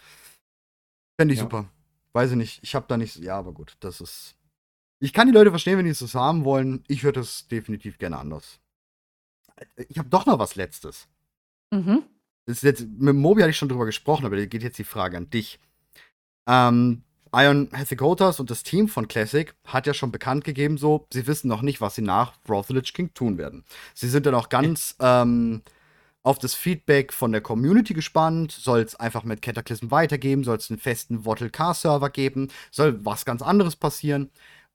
[1.18, 1.46] Fände ich Ja.
[1.46, 1.66] super.
[2.12, 4.36] Weiß ich nicht, ich habe da nicht, ja, aber gut, das ist.
[5.04, 6.82] Ich kann die Leute verstehen, wenn die es das haben wollen.
[6.88, 8.62] Ich würde es definitiv gerne anders.
[9.90, 11.10] Ich habe doch noch was Letztes.
[11.72, 12.04] mhm.
[12.48, 15.30] Jetzt, mit Mobi hatte ich schon drüber gesprochen, aber da geht jetzt die Frage an
[15.30, 15.60] dich.
[16.48, 21.28] Ähm, Ion Hethekotas und das Team von Classic hat ja schon bekannt gegeben, so, sie
[21.28, 23.66] wissen noch nicht, was sie nach Wrath the Lich King tun werden.
[23.94, 25.64] Sie sind dann auch ganz ähm,
[26.22, 28.54] auf das Feedback von der Community gespannt.
[28.54, 30.46] Soll es einfach mit Cataclysm weitergeben?
[30.46, 32.50] Soll es einen festen Wattle Car-Server geben?
[32.72, 34.30] Soll was ganz anderes passieren?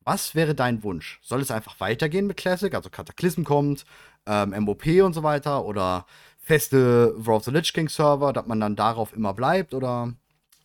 [0.09, 1.21] Was wäre dein Wunsch?
[1.23, 2.75] Soll es einfach weitergehen mit Classic?
[2.75, 3.85] Also Cataclysm kommt,
[4.25, 5.67] ähm, MOP und so weiter?
[5.67, 6.07] Oder
[6.39, 9.75] feste Wrath of the Lich King Server, dass man dann darauf immer bleibt?
[9.75, 10.15] Oder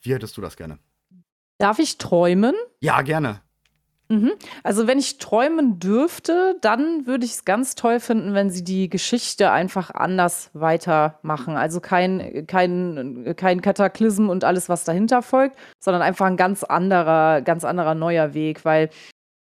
[0.02, 0.80] wie hättest du das gerne?
[1.58, 2.56] Darf ich träumen?
[2.80, 3.42] Ja, gerne.
[4.08, 4.32] Mhm.
[4.64, 8.88] Also, wenn ich träumen dürfte, dann würde ich es ganz toll finden, wenn sie die
[8.90, 11.58] Geschichte einfach anders weitermachen.
[11.58, 17.42] Also kein, kein, kein Kataklysm und alles, was dahinter folgt, sondern einfach ein ganz anderer,
[17.42, 18.90] ganz anderer neuer Weg, weil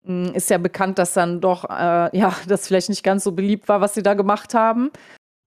[0.05, 3.81] ist ja bekannt, dass dann doch, äh, ja, das vielleicht nicht ganz so beliebt war,
[3.81, 4.91] was sie da gemacht haben.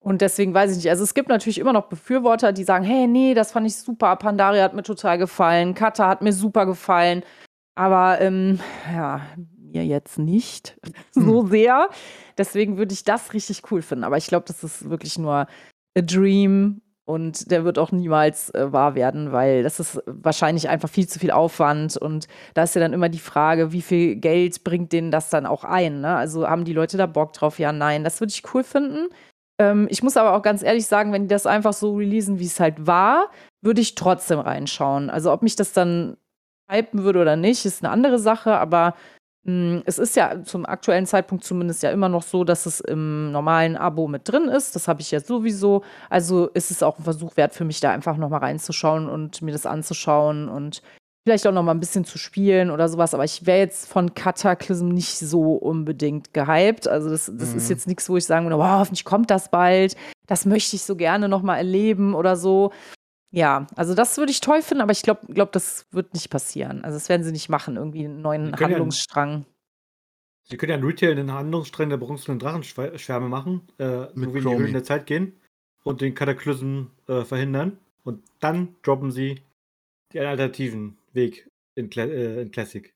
[0.03, 0.89] Und deswegen weiß ich nicht.
[0.89, 4.15] Also es gibt natürlich immer noch Befürworter, die sagen, hey, nee, das fand ich super,
[4.15, 7.23] Pandaria hat mir total gefallen, Kata hat mir super gefallen.
[7.75, 8.59] Aber ähm,
[8.91, 9.21] ja,
[9.57, 10.77] mir jetzt nicht
[11.11, 11.89] so sehr.
[12.37, 14.03] Deswegen würde ich das richtig cool finden.
[14.03, 15.47] Aber ich glaube, das ist wirklich nur
[15.97, 20.89] a dream und der wird auch niemals äh, wahr werden, weil das ist wahrscheinlich einfach
[20.89, 21.97] viel zu viel Aufwand.
[21.97, 25.45] Und da ist ja dann immer die Frage, wie viel Geld bringt denen das dann
[25.45, 26.01] auch ein?
[26.01, 26.15] Ne?
[26.15, 27.59] Also haben die Leute da Bock drauf?
[27.59, 28.03] Ja, nein.
[28.03, 29.07] Das würde ich cool finden.
[29.59, 32.45] Ähm, ich muss aber auch ganz ehrlich sagen, wenn die das einfach so releasen, wie
[32.45, 33.29] es halt war,
[33.61, 35.09] würde ich trotzdem reinschauen.
[35.09, 36.17] Also ob mich das dann
[36.71, 38.95] hypen würde oder nicht, ist eine andere Sache, aber
[39.43, 43.75] es ist ja zum aktuellen Zeitpunkt zumindest ja immer noch so, dass es im normalen
[43.75, 44.75] Abo mit drin ist.
[44.75, 45.83] Das habe ich ja sowieso.
[46.11, 49.41] Also ist es auch ein Versuch wert für mich, da einfach noch mal reinzuschauen und
[49.41, 50.83] mir das anzuschauen und
[51.23, 53.15] vielleicht auch noch mal ein bisschen zu spielen oder sowas.
[53.15, 56.87] Aber ich wäre jetzt von Cataclysm nicht so unbedingt gehypt.
[56.87, 57.69] Also das, das ist Mhm.
[57.71, 59.95] jetzt nichts, wo ich sagen würde, wow, hoffentlich kommt das bald.
[60.27, 62.71] Das möchte ich so gerne noch mal erleben oder so.
[63.31, 66.83] Ja, also das würde ich toll finden, aber ich glaube, glaub, das wird nicht passieren.
[66.83, 69.45] Also das werden sie nicht machen, irgendwie einen neuen können ja- Handlungsstrang.
[70.43, 74.59] Sie können ja in Retail einen Handlungsstrang der bronzenen Drachenschwärme machen, äh, Mit in die.
[74.59, 75.39] Höhlen der Zeit gehen
[75.83, 77.77] und den Kataklysm äh, verhindern.
[78.03, 79.41] Und dann droppen sie
[80.13, 82.93] den alternativen Weg in, Cla äh, in Classic.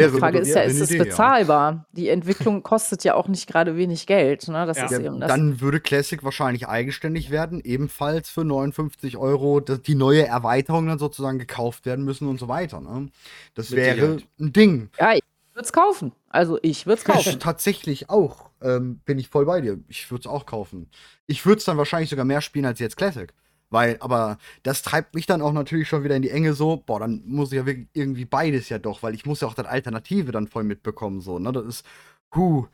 [0.00, 1.86] Ja, die Frage ist ja, ist es bezahlbar?
[1.92, 4.48] Die Entwicklung kostet ja auch nicht gerade wenig Geld.
[4.48, 4.66] Ne?
[4.66, 4.86] Das Ja.
[4.86, 5.28] ist eben das.
[5.28, 10.98] dann würde Classic wahrscheinlich eigenständig werden, ebenfalls für 59 Euro, dass die neue Erweiterung dann
[10.98, 12.80] sozusagen gekauft werden müssen und so weiter.
[12.80, 13.08] Ne?
[13.54, 14.88] Das Mit wäre ein Ding.
[14.98, 15.22] ja, ich
[15.54, 16.12] würde es kaufen.
[16.30, 17.38] Also ich würde es kaufen.
[17.40, 18.50] Tatsächlich auch.
[18.62, 19.78] Ähm, bin ich voll bei dir.
[19.88, 20.88] Ich würde es auch kaufen.
[21.26, 23.32] Ich würde es dann wahrscheinlich sogar mehr spielen als jetzt Classic.
[23.72, 27.00] Weil, aber das treibt mich dann auch natürlich schon wieder in die Enge so, boah,
[27.00, 29.66] dann muss ich ja wirklich irgendwie beides ja doch, weil ich muss ja auch das
[29.66, 31.52] Alternative dann voll mitbekommen, so, ne?
[31.52, 31.86] Das ist,
[32.34, 32.66] huh,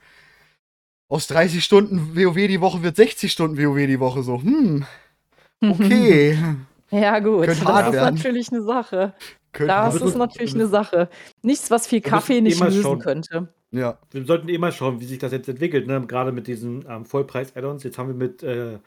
[1.08, 4.84] aus 30 Stunden WoW die Woche wird 60 Stunden WoW die Woche so, hm,
[5.62, 6.36] okay.
[6.90, 7.46] ja, gut.
[7.46, 8.14] Könnte das hart ist werden.
[8.16, 9.14] natürlich eine Sache.
[9.52, 11.08] Könnte Das ist natürlich eine Sache.
[11.42, 12.98] Nichts, was viel Kaffee nicht mal lösen schauen.
[12.98, 13.54] könnte.
[13.70, 13.98] ja.
[14.10, 16.04] Wir sollten eh mal schauen, wie sich das jetzt entwickelt, ne?
[16.08, 17.84] gerade mit diesen ähm, Vollpreis-Add-ons.
[17.84, 18.78] Jetzt haben wir mit äh,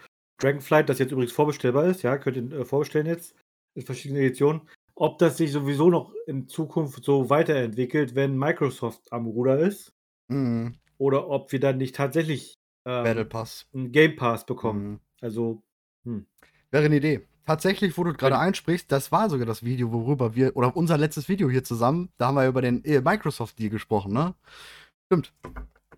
[0.42, 3.36] Dragonflight, das jetzt übrigens vorbestellbar ist, ja, könnt ihr äh, vorbestellen jetzt
[3.76, 4.62] in verschiedenen Editionen.
[4.96, 9.94] Ob das sich sowieso noch in Zukunft so weiterentwickelt, wenn Microsoft am Ruder ist,
[10.30, 10.76] Mhm.
[10.98, 13.68] oder ob wir dann nicht tatsächlich Battle ähm, Pass.
[13.74, 14.90] einen Game Pass bekommen.
[14.92, 15.00] Mhm.
[15.22, 15.62] Also,
[16.06, 16.26] hm.
[16.72, 17.28] Wäre eine Idee.
[17.46, 21.28] Tatsächlich, wo du gerade einsprichst, das war sogar das Video, worüber wir, oder unser letztes
[21.28, 24.36] Video hier zusammen, da haben wir über den äh, Microsoft-Deal gesprochen, ne?
[25.08, 25.34] Stimmt.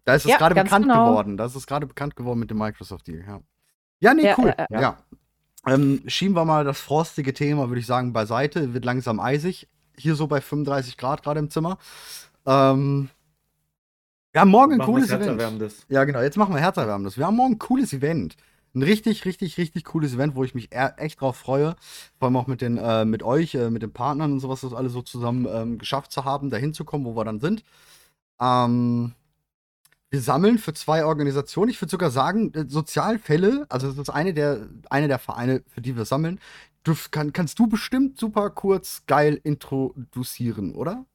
[0.06, 1.10] Da ist es Ja, gerade bekannt genau.
[1.10, 1.38] geworden.
[1.38, 3.42] Da ist es gerade bekannt geworden mit dem Microsoft-Deal, ja.
[4.04, 4.54] Ja, nee, Ja, cool.
[4.58, 4.82] ja, Ja.
[4.82, 4.98] ja.
[5.66, 8.74] Ähm, schieben wir mal das frostige Thema, würde ich sagen, beiseite.
[8.74, 9.70] Wird langsam eisig.
[9.98, 11.78] Hier so bei 35 Grad gerade im Zimmer.
[12.46, 13.10] Ähm,
[14.34, 15.24] wir haben morgen ein machen cooles Event.
[15.24, 15.86] Herzerwärmendes.
[15.88, 16.20] Ja, genau.
[16.22, 17.18] Jetzt machen wir Herzerwärmendes.
[17.18, 18.36] Wir haben morgen ein cooles Event.
[18.76, 21.76] Ein richtig, richtig, richtig cooles Event, wo ich mich echt drauf freue.
[22.20, 24.74] Vor allem auch mit, den, äh, mit euch, äh, mit den Partnern und sowas, das
[24.74, 27.64] alle so zusammen ähm, geschafft zu haben, da hinzukommen, wo wir dann sind.
[28.42, 29.14] Ähm,
[30.14, 31.72] wir sammeln für zwei Organisationen.
[31.72, 35.82] Ich würde sogar sagen, äh, Sozialfälle, also das ist eine der, eine der Vereine, für
[35.82, 36.40] die wir sammeln.
[36.84, 41.06] Du, kann, kannst du bestimmt super kurz geil introduzieren, oder?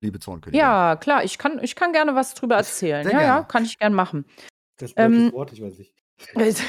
[0.00, 0.58] Liebe Zornkönigin.
[0.58, 3.04] Ja, klar, ich kann, ich kann gerne was drüber erzählen.
[3.04, 3.46] Sehr Ja, ja, gerne.
[3.46, 4.24] kann ich gern machen.
[4.78, 5.94] Das Ähm, Wort, ich weiß nicht.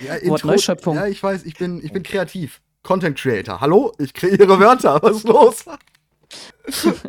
[0.00, 0.96] Ja, Wortneuschöpfung.
[0.96, 2.62] Ja, ich weiß, ich bin, ich bin kreativ.
[2.82, 3.60] Content Creator.
[3.60, 3.92] Hallo?
[3.98, 5.02] Ich kreiere Wörter.
[5.02, 5.64] Was ist los?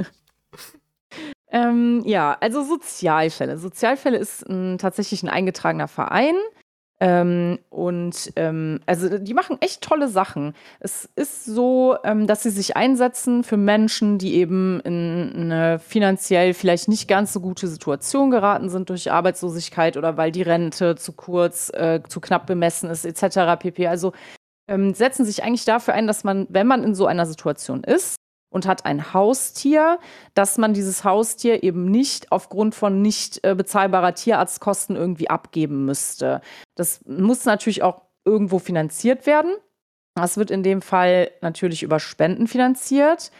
[1.52, 3.58] Ähm, ja, also Sozialfälle.
[3.58, 6.36] Sozialfälle ist ein, tatsächlich ein eingetragener Verein.
[7.02, 10.54] Ähm, und ähm, also die machen echt tolle Sachen.
[10.80, 16.54] Es ist so, ähm, dass sie sich einsetzen für Menschen, die eben in eine finanziell
[16.54, 21.14] vielleicht nicht ganz so gute Situation geraten sind durch Arbeitslosigkeit oder weil die Rente zu
[21.14, 23.60] kurz, äh, zu knapp bemessen ist, etc.
[23.60, 23.88] pp.
[23.88, 24.14] Also
[24.68, 28.21] ähm, setzen sich eigentlich dafür ein, dass man, wenn man in so einer Situation ist
[28.52, 29.98] und hat ein Haustier,
[30.36, 36.42] dass man dieses Haustier eben nicht aufgrund von nicht äh, bezahlbarer Tierarztkosten irgendwie abgeben müsste.
[36.76, 39.54] Das muss natürlich auch irgendwo finanziert werden.
[40.16, 43.32] Das wird in dem Fall natürlich über Spenden finanziert.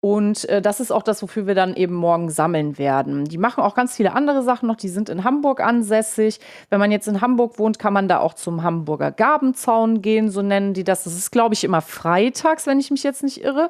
[0.00, 3.24] Und äh, das ist auch das, wofür wir dann eben morgen sammeln werden.
[3.24, 4.76] Die machen auch ganz viele andere Sachen noch.
[4.76, 6.38] Die sind in Hamburg ansässig.
[6.70, 10.42] Wenn man jetzt in Hamburg wohnt, kann man da auch zum Hamburger Gabenzaun gehen, so
[10.42, 11.04] nennen die das.
[11.04, 13.68] Das ist, glaube ich, immer freitags, wenn ich mich jetzt nicht irre.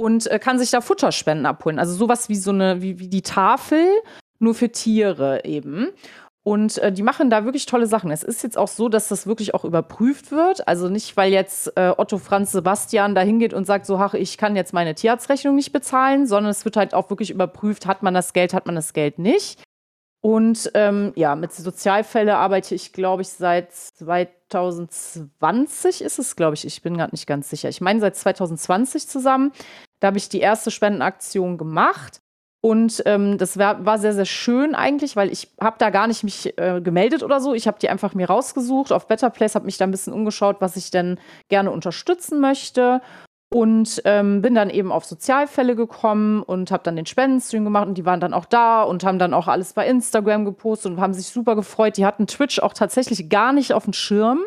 [0.00, 1.78] Und äh, kann sich da Futterspenden abholen.
[1.78, 3.86] Also sowas wie so eine, wie, wie die Tafel,
[4.38, 5.88] nur für Tiere eben.
[6.42, 8.10] Und äh, die machen da wirklich tolle Sachen.
[8.10, 10.66] Es ist jetzt auch so, dass das wirklich auch überprüft wird.
[10.66, 14.38] Also nicht, weil jetzt äh, Otto Franz Sebastian da hingeht und sagt, so, ach, ich
[14.38, 18.14] kann jetzt meine Tierarztrechnung nicht bezahlen, sondern es wird halt auch wirklich überprüft, hat man
[18.14, 19.62] das Geld, hat man das Geld nicht.
[20.22, 26.66] Und ähm, ja, mit Sozialfälle arbeite ich, glaube ich, seit 2020 ist es, glaube ich.
[26.66, 27.68] Ich bin gerade nicht ganz sicher.
[27.68, 29.52] Ich meine, seit 2020 zusammen.
[30.00, 32.20] Da habe ich die erste Spendenaktion gemacht.
[32.62, 36.24] Und ähm, das war, war sehr, sehr schön eigentlich, weil ich habe da gar nicht
[36.24, 37.54] mich äh, gemeldet oder so.
[37.54, 40.56] Ich habe die einfach mir rausgesucht auf Better Place, habe mich da ein bisschen umgeschaut,
[40.60, 43.00] was ich denn gerne unterstützen möchte.
[43.52, 47.98] Und ähm, bin dann eben auf Sozialfälle gekommen und habe dann den Spendenstream gemacht und
[47.98, 51.14] die waren dann auch da und haben dann auch alles bei Instagram gepostet und haben
[51.14, 51.96] sich super gefreut.
[51.96, 54.44] Die hatten Twitch auch tatsächlich gar nicht auf dem Schirm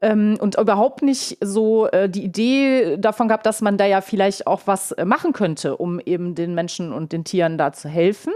[0.00, 4.46] ähm, und überhaupt nicht so äh, die Idee davon gehabt, dass man da ja vielleicht
[4.46, 8.32] auch was äh, machen könnte, um eben den Menschen und den Tieren da zu helfen.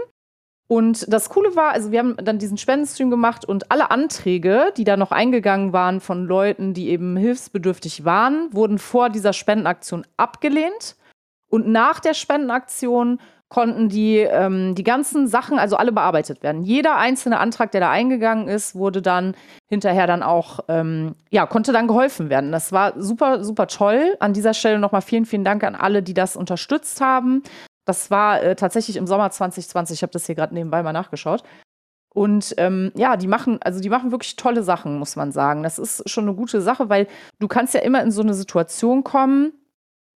[0.71, 4.83] Und das Coole war, also wir haben dann diesen Spendenstream gemacht und alle Anträge, die
[4.83, 10.95] da noch eingegangen waren von Leuten, die eben hilfsbedürftig waren, wurden vor dieser Spendenaktion abgelehnt.
[11.49, 13.19] Und nach der Spendenaktion
[13.49, 16.63] konnten die, ähm, die ganzen Sachen, also alle bearbeitet werden.
[16.63, 19.35] Jeder einzelne Antrag, der da eingegangen ist, wurde dann
[19.67, 22.51] hinterher dann auch, ähm, ja, konnte dann geholfen werden.
[22.51, 24.15] Das war super, super toll.
[24.19, 27.41] An dieser Stelle nochmal vielen, vielen Dank an alle, die das unterstützt haben.
[27.85, 29.95] Das war äh, tatsächlich im Sommer 2020.
[29.95, 31.43] Ich habe das hier gerade nebenbei mal nachgeschaut.
[32.13, 35.63] Und ähm, ja, die machen, also die machen wirklich tolle Sachen, muss man sagen.
[35.63, 37.07] Das ist schon eine gute Sache, weil
[37.39, 39.53] du kannst ja immer in so eine Situation kommen,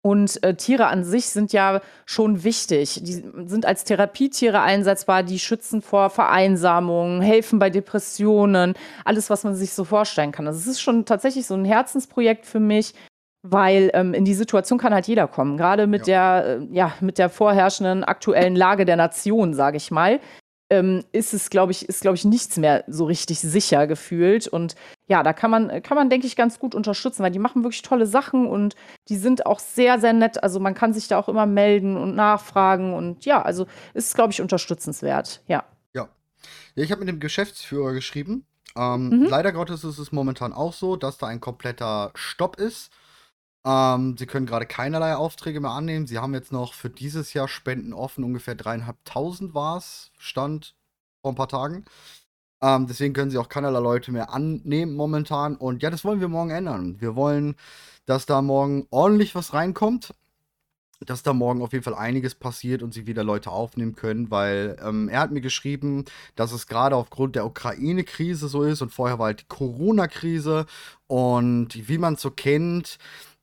[0.02, 3.00] und äh, Tiere an sich sind ja schon wichtig.
[3.04, 9.54] Die sind als Therapietiere einsetzbar, die schützen vor Vereinsamung, helfen bei Depressionen, alles, was man
[9.54, 10.48] sich so vorstellen kann.
[10.48, 12.94] Also es ist schon tatsächlich so ein Herzensprojekt für mich,
[13.42, 15.56] weil ähm, in die Situation kann halt jeder kommen.
[15.56, 16.40] Gerade mit ja.
[16.42, 20.18] der, äh, ja, mit der vorherrschenden aktuellen Lage der Nation, sage ich mal,
[20.72, 24.48] ähm, ist es, glaube ich, ist, glaube ich, nichts mehr so richtig sicher gefühlt.
[24.48, 24.74] Und
[25.06, 27.82] ja, da kann man, kann man, denke ich, ganz gut unterstützen, weil die machen wirklich
[27.82, 28.74] tolle Sachen und
[29.10, 30.42] die sind auch sehr, sehr nett.
[30.42, 34.32] Also man kann sich da auch immer melden und nachfragen und ja, also ist, glaube
[34.32, 35.42] ich, unterstützenswert.
[35.46, 35.64] Ja.
[35.92, 36.08] Ja.
[36.74, 38.46] ja ich habe mit dem Geschäftsführer geschrieben.
[38.74, 39.26] Ähm, mhm.
[39.26, 42.90] Leider Gottes ist es momentan auch so, dass da ein kompletter Stopp ist.
[43.64, 46.06] Ähm, sie können gerade keinerlei Aufträge mehr annehmen.
[46.06, 50.74] Sie haben jetzt noch für dieses Jahr Spenden offen, ungefähr dreieinhalbtausend war es, stand
[51.20, 51.84] vor ein paar Tagen.
[52.60, 55.56] Ähm, deswegen können sie auch keinerlei Leute mehr annehmen momentan.
[55.56, 57.00] Und ja, das wollen wir morgen ändern.
[57.00, 57.56] Wir wollen,
[58.06, 60.14] dass da morgen ordentlich was reinkommt.
[61.04, 64.76] Dass da morgen auf jeden Fall einiges passiert und sie wieder Leute aufnehmen können, weil
[64.80, 66.04] ähm, er hat mir geschrieben,
[66.36, 70.66] dass es gerade aufgrund der Ukraine-Krise so ist und vorher war halt die Corona-Krise
[71.08, 72.98] und wie man es so kennt,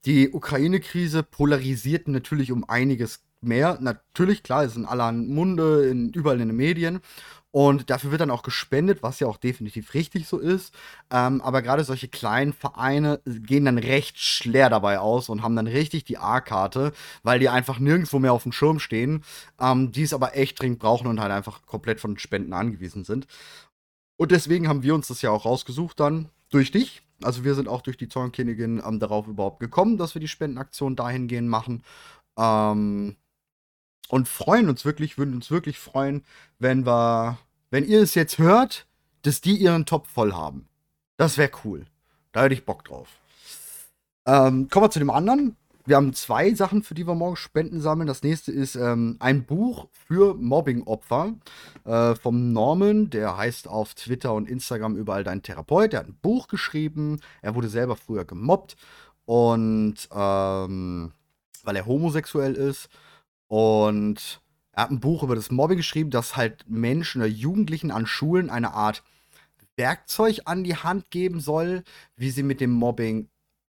[0.06, 3.78] die Ukraine-Krise polarisiert natürlich um einiges mehr.
[3.82, 7.02] Natürlich, klar, es sind aller Munde, in, überall in den Medien.
[7.52, 10.74] Und dafür wird dann auch gespendet, was ja auch definitiv richtig so ist.
[11.10, 15.66] Ähm, aber gerade solche kleinen Vereine gehen dann recht schwer dabei aus und haben dann
[15.66, 19.24] richtig die A-Karte, weil die einfach nirgendwo mehr auf dem Schirm stehen,
[19.60, 23.26] ähm, die es aber echt dringend brauchen und halt einfach komplett von Spenden angewiesen sind.
[24.18, 27.68] Und deswegen haben wir uns das ja auch rausgesucht dann durch dich, also wir sind
[27.68, 31.84] auch durch die Zornkönigin ähm, darauf überhaupt gekommen, dass wir die Spendenaktion dahingehend machen.
[32.38, 33.16] Ähm,
[34.10, 36.24] und freuen uns wirklich, würden uns wirklich freuen,
[36.58, 37.38] wenn wir,
[37.70, 38.88] wenn ihr es jetzt hört,
[39.22, 40.68] dass die ihren Topf voll haben.
[41.18, 41.86] Das wäre cool.
[42.32, 43.10] Da hätte ich Bock drauf.
[44.26, 45.56] Ähm, kommen wir zu dem anderen
[45.90, 48.06] wir haben zwei Sachen, für die wir morgen Spenden sammeln.
[48.06, 51.34] Das nächste ist ähm, ein Buch für Mobbing-Opfer
[51.84, 53.10] äh, vom Norman.
[53.10, 55.94] Der heißt auf Twitter und Instagram überall dein Therapeut.
[55.94, 57.20] Der hat ein Buch geschrieben.
[57.42, 58.78] Er wurde selber früher gemobbt
[59.26, 61.12] und ähm,
[61.64, 62.90] weil er homosexuell ist.
[63.48, 64.42] Und
[64.74, 68.52] er hat ein Buch über das Mobbing geschrieben, das halt Menschen oder Jugendlichen an Schulen
[68.52, 69.04] eine Art
[69.76, 71.84] Werkzeug an die Hand geben soll,
[72.16, 73.28] wie sie mit dem Mobbing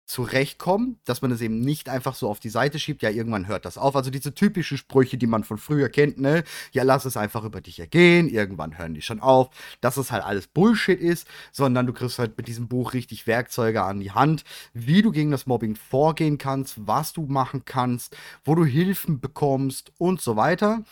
[0.09, 3.63] zurechtkommen, dass man es eben nicht einfach so auf die Seite schiebt, ja, irgendwann hört
[3.63, 3.95] das auf.
[3.95, 6.43] Also diese typischen Sprüche, die man von früher kennt, ne?
[6.71, 10.23] Ja, lass es einfach über dich ergehen, irgendwann hören die schon auf, dass es halt
[10.23, 14.45] alles Bullshit ist, sondern du kriegst halt mit diesem Buch richtig Werkzeuge an die Hand,
[14.73, 19.91] wie du gegen das Mobbing vorgehen kannst, was du machen kannst, wo du Hilfen bekommst
[19.99, 20.83] und so weiter.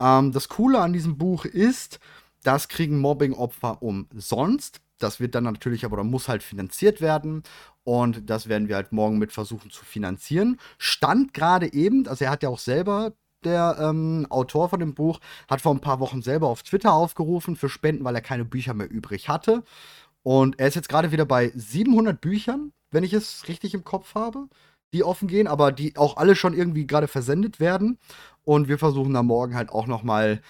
[0.00, 2.00] Ähm, das Coole an diesem Buch ist,
[2.42, 4.80] das kriegen Mobbing-Opfer umsonst.
[5.02, 7.42] Das wird dann natürlich aber, oder muss halt finanziert werden.
[7.84, 10.58] Und das werden wir halt morgen mit versuchen zu finanzieren.
[10.78, 13.12] Stand gerade eben, also er hat ja auch selber,
[13.44, 17.56] der ähm, Autor von dem Buch, hat vor ein paar Wochen selber auf Twitter aufgerufen
[17.56, 19.64] für Spenden, weil er keine Bücher mehr übrig hatte.
[20.22, 24.14] Und er ist jetzt gerade wieder bei 700 Büchern, wenn ich es richtig im Kopf
[24.14, 24.48] habe,
[24.92, 27.98] die offen gehen, aber die auch alle schon irgendwie gerade versendet werden.
[28.44, 30.40] Und wir versuchen dann morgen halt auch noch mal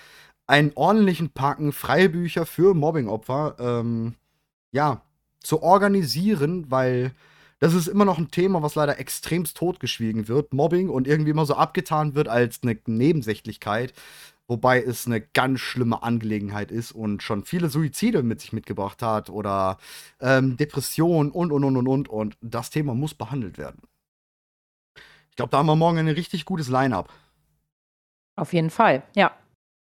[0.47, 4.15] einen ordentlichen Packen Freibücher für Mobbingopfer ähm,
[4.73, 5.03] ja,
[5.41, 7.13] zu organisieren, weil
[7.63, 10.53] das ist immer noch ein Thema, was leider extremst totgeschwiegen wird.
[10.53, 13.93] Mobbing und irgendwie immer so abgetan wird als eine Nebensächlichkeit,
[14.49, 19.31] wobei es eine ganz schlimme Angelegenheit ist und schon viele Suizide mit sich mitgebracht hat
[19.31, 19.79] oder
[20.21, 23.83] ähm, Depressionen und und und und und und das Thema muss behandelt werden.
[25.31, 27.13] Ich glaube, da haben wir morgen ein richtig gutes Line-up.
[28.35, 29.31] Auf jeden Fall, ja.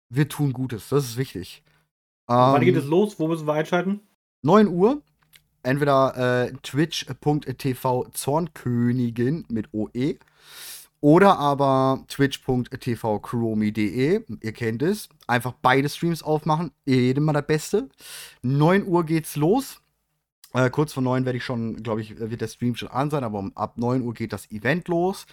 [0.09, 1.63] Wir tun Gutes, das ist wichtig.
[2.29, 3.17] Ähm, Wann geht es los?
[3.17, 4.01] Wo müssen wir einschalten?
[4.41, 5.01] 9 Uhr.
[5.63, 10.17] Entweder äh, twitch.tv Zornkönigin mit OE
[11.01, 14.23] oder aber twitch.tv chromi.de.
[14.41, 15.10] Ihr kennt es.
[15.27, 16.71] Einfach beide Streams aufmachen.
[16.86, 17.89] Jedem mal das Beste.
[18.43, 19.82] 9 Uhr geht's los.
[20.54, 23.23] Äh, kurz vor 9 werde ich schon, glaube ich, wird der Stream schon an sein,
[23.23, 25.25] aber ab 9 Uhr geht das Event los.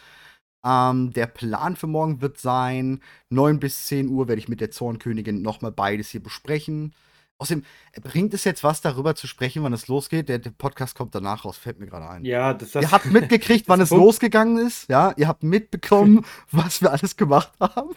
[0.64, 4.70] Ähm, der Plan für morgen wird sein, 9 bis 10 Uhr werde ich mit der
[4.70, 6.94] Zornkönigin nochmal beides hier besprechen.
[7.40, 7.62] Außerdem
[8.02, 10.28] bringt es jetzt was, darüber zu sprechen, wann es losgeht.
[10.28, 12.24] Der, der Podcast kommt danach raus, fällt mir gerade ein.
[12.24, 14.04] Ja, das, das Ihr habt mitgekriegt, wann es Punkt.
[14.04, 14.88] losgegangen ist.
[14.88, 17.90] Ja, ihr habt mitbekommen, was wir alles gemacht haben.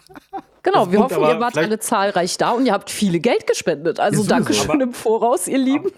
[0.62, 3.18] Genau, Das wir Punkt, hoffen, aber ihr wart alle zahlreich da und ihr habt viele
[3.18, 3.98] Geld gespendet.
[3.98, 5.90] Also Ja, danke schön Aber- im Voraus, ihr Lieben.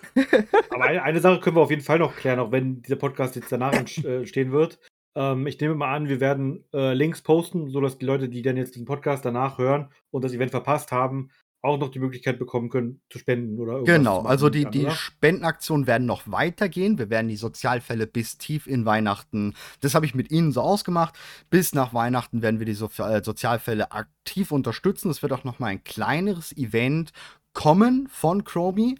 [0.70, 3.36] Aber eine, eine Sache können wir auf jeden Fall noch klären, auch wenn dieser Podcast
[3.36, 4.78] jetzt danach entstehen wird.
[5.16, 8.56] Ähm, ich nehme mal an, wir werden äh, Links posten, sodass die Leute, die dann
[8.56, 11.30] jetzt den Podcast danach hören und das Event verpasst haben,
[11.64, 14.90] auch noch die Möglichkeit bekommen können, zu spenden oder irgendwas Genau, also die, ich die?
[14.90, 16.98] Spendenaktionen werden noch weitergehen.
[16.98, 21.14] Wir werden die Sozialfälle bis tief in Weihnachten, das habe ich mit Ihnen so ausgemacht,
[21.48, 25.10] bis nach Weihnachten werden wir die so äh, Sozialfälle aktiv unterstützen.
[25.10, 27.12] Es wird auch noch mal ein kleineres Event
[27.54, 28.98] kommen von Chromie.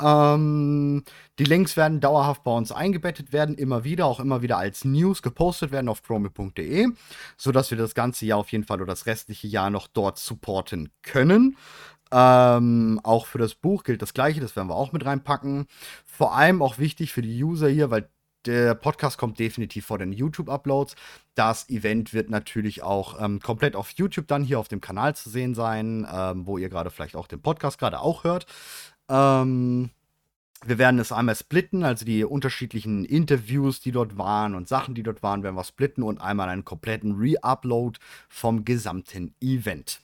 [0.00, 1.02] Ähm,
[1.38, 5.22] die Links werden dauerhaft bei uns eingebettet werden, immer wieder, auch immer wieder als News
[5.22, 6.88] gepostet werden auf chromie.de,
[7.38, 10.90] sodass wir das ganze Jahr auf jeden Fall oder das restliche Jahr noch dort supporten
[11.02, 11.56] können.
[12.12, 15.66] Ähm, auch für das Buch gilt das Gleiche, das werden wir auch mit reinpacken.
[16.04, 18.08] Vor allem auch wichtig für die User hier, weil
[18.46, 20.94] der Podcast kommt definitiv vor den YouTube-Uploads.
[21.34, 25.30] Das Event wird natürlich auch ähm, komplett auf YouTube dann hier auf dem Kanal zu
[25.30, 28.46] sehen sein, ähm, wo ihr gerade vielleicht auch den Podcast gerade auch hört.
[29.08, 29.90] Ähm,
[30.64, 35.02] wir werden es einmal splitten, also die unterschiedlichen Interviews, die dort waren und Sachen, die
[35.02, 40.00] dort waren, werden wir splitten und einmal einen kompletten Re-Upload vom gesamten Event.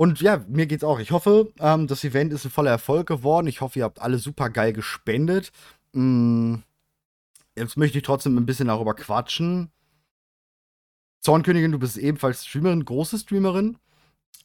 [0.00, 0.98] Und ja, mir geht's auch.
[0.98, 3.46] Ich hoffe, ähm, das Event ist ein voller Erfolg geworden.
[3.48, 5.52] Ich hoffe, ihr habt alle super geil gespendet.
[5.92, 6.54] Mm,
[7.54, 9.70] jetzt möchte ich trotzdem ein bisschen darüber quatschen.
[11.20, 13.76] Zornkönigin, du bist ebenfalls Streamerin, große Streamerin.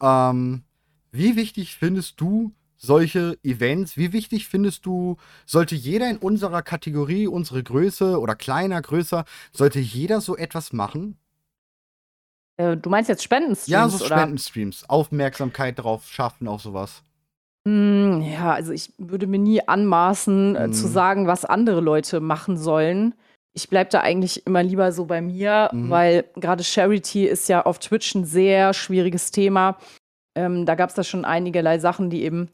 [0.02, 0.66] Ähm,
[1.14, 3.96] wie wichtig findest du solche Events?
[3.96, 5.16] Wie wichtig findest du,
[5.46, 11.18] sollte jeder in unserer Kategorie, unsere Größe oder kleiner, größer, sollte jeder so etwas machen?
[12.58, 13.68] Äh, du meinst jetzt Spendenstreams?
[13.72, 14.06] Ja, so?
[14.06, 14.90] Spendenstreams.
[14.90, 17.04] Aufmerksamkeit drauf schaffen, auf sowas.
[17.68, 20.92] Hm, ja, also ich würde mir nie anmaßen, äh, zu Mhm.
[20.92, 23.16] sagen, was andere Leute machen sollen.
[23.54, 25.90] Ich bleibe da eigentlich immer lieber so bei mir, Mhm.
[25.90, 29.78] weil gerade Charity ist ja auf Twitch ein sehr schwieriges Thema.
[30.38, 32.50] Ähm, da gab es da schon einigerlei Sachen, die eben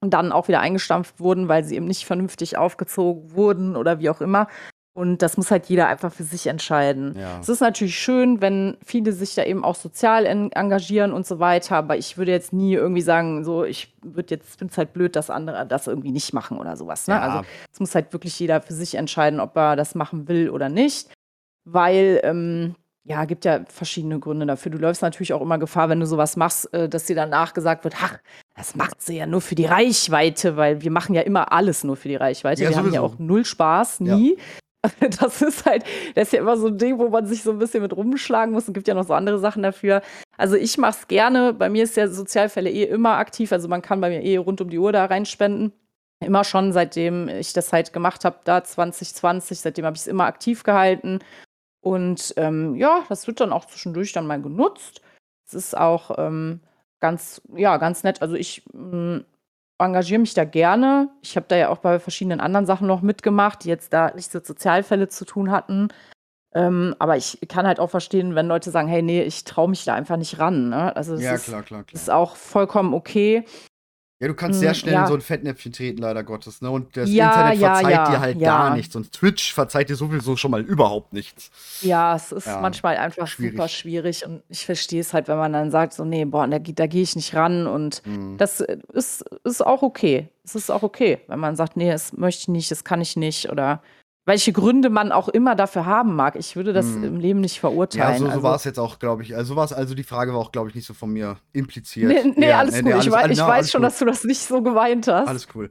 [0.00, 4.20] dann auch wieder eingestampft wurden, weil sie eben nicht vernünftig aufgezogen wurden oder wie auch
[4.20, 4.48] immer.
[4.94, 7.14] Und das muss halt jeder einfach für sich entscheiden.
[7.18, 7.40] Ja.
[7.40, 11.38] Es ist natürlich schön, wenn viele sich da eben auch sozial en engagieren und so
[11.38, 14.92] weiter, aber ich würde jetzt nie irgendwie sagen, so, ich würde jetzt, finde es halt
[14.92, 17.08] blöd, dass andere das irgendwie nicht machen oder sowas.
[17.08, 17.14] Ne?
[17.14, 17.20] Ja.
[17.20, 20.68] Also es muss halt wirklich jeder für sich entscheiden, ob er das machen will oder
[20.68, 21.08] nicht.
[21.64, 22.74] Weil, ähm,
[23.04, 24.70] ja, gibt ja verschiedene Gründe dafür.
[24.70, 27.84] Du läufst natürlich auch immer Gefahr, wenn du sowas machst, äh, dass dir danach gesagt
[27.84, 28.18] wird, ach,
[28.56, 31.96] das macht sie ja nur für die Reichweite, weil wir machen ja immer alles nur
[31.96, 32.62] für die Reichweite.
[32.62, 33.14] Ja, wir haben ja sowieso.
[33.14, 34.18] auch null Spaß, Ja.
[35.20, 37.58] Das ist halt, das ist ja immer so ein Ding, wo man sich so ein
[37.58, 38.68] bisschen mit rumschlagen muss.
[38.68, 40.02] Es gibt ja noch so andere Sachen dafür.
[40.36, 41.54] Also ich mache es gerne.
[41.54, 43.52] Bei mir ist ja Sozialfälle eh immer aktiv.
[43.52, 45.72] Also man kann bei mir eh rund um die Uhr da reinspenden.
[46.20, 50.24] Immer schon, seitdem ich das halt gemacht habe, da 2020, seitdem habe ich es immer
[50.26, 51.18] aktiv gehalten.
[51.80, 55.02] Und ähm, ja, das wird dann auch zwischendurch dann mal genutzt.
[55.46, 56.60] Es ist auch ähm,
[57.00, 58.22] ganz, ja, ganz nett.
[58.22, 59.22] Also ich mh,
[59.84, 61.08] engagiere mich da gerne.
[61.22, 64.32] Ich habe da ja auch bei verschiedenen anderen Sachen noch mitgemacht, die jetzt da nichts
[64.34, 65.88] mit Sozialfälle zu tun hatten.
[66.54, 69.84] Ähm, aber ich kann halt auch verstehen, wenn Leute sagen, hey, nee, ich traue mich
[69.84, 70.68] da einfach nicht ran.
[70.68, 70.94] Ne?
[70.94, 72.00] Also das Ja, ist, klar, klar, klar.
[72.00, 73.44] ist auch vollkommen okay.
[74.22, 75.00] Ja, du kannst Mm, sehr schnell ja.
[75.02, 76.62] in so ein Fettnäpfchen treten, leider Gottes.
[76.62, 76.70] Ne?
[76.70, 78.94] Und das Ja, Internet verzeiht ja, dir halt gar nichts.
[78.94, 81.50] Und Twitch verzeiht dir sowieso schon mal überhaupt nichts.
[81.80, 83.54] Ja, es ist manchmal einfach schwierig.
[83.56, 86.60] super schwierig und ich verstehe es halt, wenn man dann sagt, so, nee, boah, da,
[86.60, 88.36] da gehe ich nicht ran und Mhm.
[88.38, 90.28] das ist, ist auch okay.
[90.44, 93.16] Es ist auch okay, wenn man sagt, nee, das möchte ich nicht, das kann ich
[93.16, 93.82] nicht oder
[94.24, 96.36] welche Gründe man auch immer dafür haben mag.
[96.36, 97.04] Ich würde das Mhm.
[97.04, 98.18] im Leben nicht Ja, verurteilen.
[98.18, 99.34] so, so also, war es jetzt auch, glaube ich.
[99.34, 102.08] Also, war's, also die Frage war auch, glaube ich, nicht so von mir impliziert.
[102.24, 102.92] Nee, nee Ja, alles nee, gut.
[102.92, 103.86] nee, ich wei- ich na, weiß alles schon, gut.
[103.90, 105.28] dass du das nicht so gemeint hast.
[105.28, 105.70] Alles cool.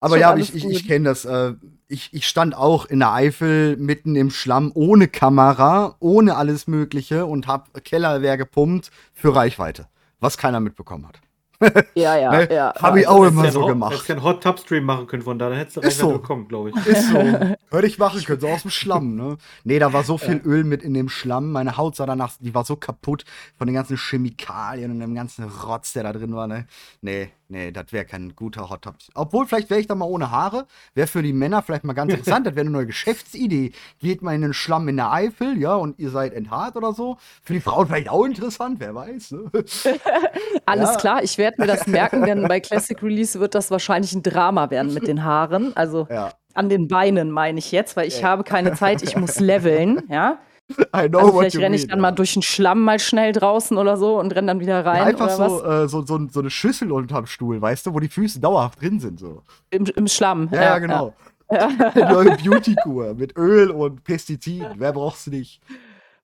[0.00, 1.24] Aber Schon ja, alles ich, ich, ich kenne das.
[1.24, 1.54] Äh,
[1.86, 7.24] ich, ich stand auch in der Eifel mitten im Schlamm, ohne Kamera, ohne alles Mögliche
[7.26, 9.86] und hab Keller leer gepumpt für Reichweite.
[10.18, 11.20] Was keiner mitbekommen hat.
[11.94, 12.48] Ja, ja, Ne?
[12.52, 12.74] ja.
[12.80, 13.08] Hab ich ja.
[13.08, 13.92] auch immer ja so gemacht.
[13.92, 16.12] Hättest ja einen Hot Tub Stream machen können von da, dann hättest du Ist Reichweite
[16.14, 16.18] so.
[16.18, 16.86] bekommen, glaube ich.
[16.86, 17.18] Ist so.
[17.70, 19.36] Hätte ich machen können, so aus dem Schlamm, ne?
[19.64, 21.52] Nee, da war so viel Öl mit in dem Schlamm.
[21.52, 23.24] Meine Haut sah danach, die war so kaputt
[23.56, 26.66] von den ganzen Chemikalien und dem ganzen Rotz, der da drin war, ne?
[27.00, 28.96] Nee, nee, das wäre kein guter Hot Tub.
[29.14, 30.66] Obwohl, vielleicht wäre ich da mal ohne Haare.
[30.94, 32.46] Wäre für die Männer vielleicht mal ganz interessant.
[32.46, 33.72] das wäre eine neue Geschäftsidee.
[34.00, 37.16] Geht mal in den Schlamm in der Eifel, ja, und ihr seid enthaart oder so.
[37.42, 39.50] Für die Frauen vielleicht auch interessant, wer weiß, ne?
[40.66, 40.96] Alles Ja.
[40.96, 44.70] klar, ich werde mir das merken, denn bei Classic Release wird das wahrscheinlich ein Drama
[44.70, 45.76] werden mit den Haaren.
[45.76, 46.32] Also Ja.
[46.54, 48.28] an den Beinen meine ich jetzt, weil ich Ja.
[48.28, 50.38] habe keine Zeit, ich muss leveln, ja.
[50.96, 52.14] I know Also vielleicht renne ich mean, dann mal ja.
[52.14, 55.36] durch den Schlamm mal schnell draußen oder so und renne dann wieder Ja, rein einfach
[55.38, 58.40] oder so, äh, so, so, so eine Schüssel unterm Stuhl, weißt du, wo die Füße
[58.40, 59.20] dauerhaft drin sind.
[59.20, 59.42] So.
[59.70, 60.48] Im, Im Schlamm.
[60.52, 61.14] Ja, ja, genau.
[61.50, 61.68] Ja.
[61.94, 64.72] Neue Beauty-Kur mit Öl und Pestiziden.
[64.78, 65.60] Wer brauchst du nicht?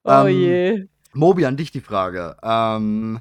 [0.03, 0.87] Oh Ähm, je.
[1.13, 2.35] Mobi, an dich die Frage.
[2.41, 3.19] Ähm,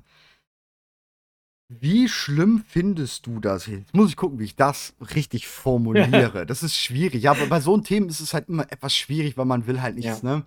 [1.70, 3.66] wie schlimm findest du das?
[3.66, 6.46] Jetzt muss ich gucken, wie ich das richtig formuliere.
[6.46, 7.22] Das ist schwierig.
[7.22, 9.82] Ja, aber bei so einem Themen ist es halt immer etwas schwierig, weil man will
[9.82, 10.44] halt nichts, ne?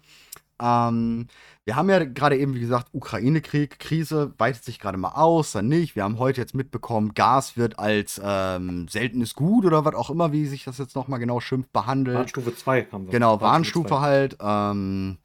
[0.62, 1.28] Ähm,
[1.66, 5.68] wir haben ja gerade eben, wie gesagt, Ukraine-Krieg, Krise, weitet sich gerade mal aus, dann
[5.68, 5.96] nicht.
[5.96, 10.32] Wir haben heute jetzt mitbekommen, Gas wird als ähm, seltenes Gut oder was auch immer,
[10.32, 12.18] wie sich das jetzt nochmal genau schimpft, behandelt.
[12.18, 13.12] Warnstufe 2 haben wir.
[13.12, 14.38] Genau, Warnstufe Warnstufe halt.
[14.42, 15.18] Ähm,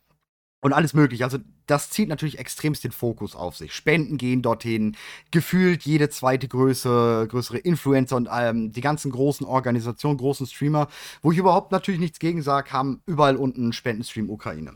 [0.61, 1.25] und alles mögliche.
[1.25, 3.73] Also, das zieht natürlich extremst den Fokus auf sich.
[3.73, 4.97] Spenden gehen dorthin.
[5.31, 10.89] Gefühlt jede zweite Größe, größere Influencer und ähm, die ganzen großen Organisationen, großen Streamer,
[11.23, 14.73] wo ich überhaupt natürlich nichts gegen sage, haben überall unten Spendenstream Ukraine.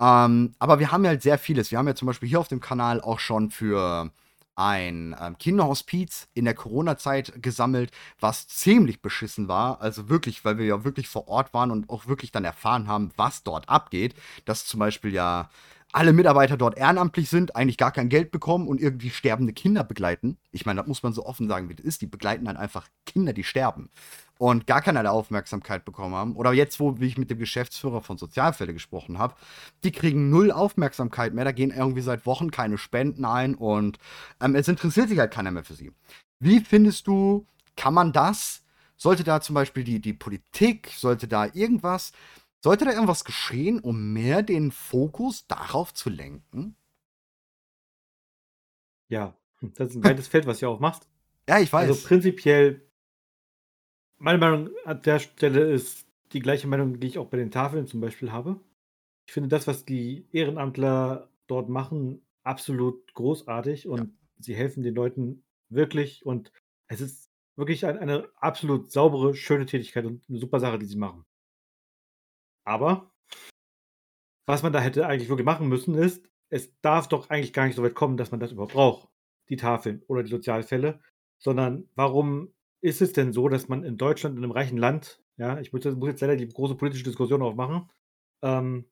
[0.00, 1.70] Ähm, aber wir haben ja halt sehr vieles.
[1.70, 4.10] Wir haben ja zum Beispiel hier auf dem Kanal auch schon für
[4.54, 9.80] ein ähm, Kinderhospiz in der Corona-Zeit gesammelt, was ziemlich beschissen war.
[9.80, 13.12] Also wirklich, weil wir ja wirklich vor Ort waren und auch wirklich dann erfahren haben,
[13.16, 14.14] was dort abgeht.
[14.44, 15.48] Dass zum Beispiel ja
[15.92, 20.36] alle Mitarbeiter dort ehrenamtlich sind, eigentlich gar kein Geld bekommen und irgendwie sterbende Kinder begleiten.
[20.50, 22.02] Ich meine, das muss man so offen sagen, wie das ist.
[22.02, 23.90] Die begleiten dann einfach Kinder, die sterben
[24.38, 26.36] und gar keinerlei Aufmerksamkeit bekommen haben.
[26.36, 29.34] Oder jetzt, wo wie ich mit dem Geschäftsführer von Sozialfälle gesprochen habe,
[29.84, 31.44] die kriegen null Aufmerksamkeit mehr.
[31.44, 33.98] Da gehen irgendwie seit Wochen keine Spenden ein und
[34.40, 35.92] ähm, es interessiert sich halt keiner mehr für sie.
[36.38, 38.62] Wie findest du, kann man das?
[38.96, 42.12] Sollte da zum Beispiel die, die Politik, sollte da irgendwas,
[42.60, 46.76] sollte da irgendwas geschehen, um mehr den Fokus darauf zu lenken?
[49.08, 51.08] Ja, das ist ein weites Feld, was du aufmachst.
[51.48, 51.88] Ja, ich weiß.
[51.88, 52.87] Also prinzipiell,
[54.18, 57.86] meine Meinung an der Stelle ist die gleiche Meinung, die ich auch bei den Tafeln
[57.86, 58.60] zum Beispiel habe.
[59.26, 65.44] Ich finde das, was die Ehrenamtler dort machen, absolut großartig und sie helfen den Leuten
[65.70, 66.52] wirklich und
[66.88, 70.96] es ist wirklich ein, eine absolut saubere, schöne Tätigkeit und eine super Sache, die sie
[70.96, 71.24] machen.
[72.64, 73.10] Aber
[74.46, 77.76] was man da hätte eigentlich wirklich machen müssen, ist, es darf doch eigentlich gar nicht
[77.76, 79.08] so weit kommen, dass man das überhaupt braucht,
[79.50, 81.00] die Tafeln oder die Sozialfälle,
[81.38, 85.60] sondern warum ist es denn so, dass man in Deutschland, in einem reichen Land, ja,
[85.60, 87.90] ich muss, jetzt leider die große politische Diskussion aufmachen,
[88.42, 88.88] ähm,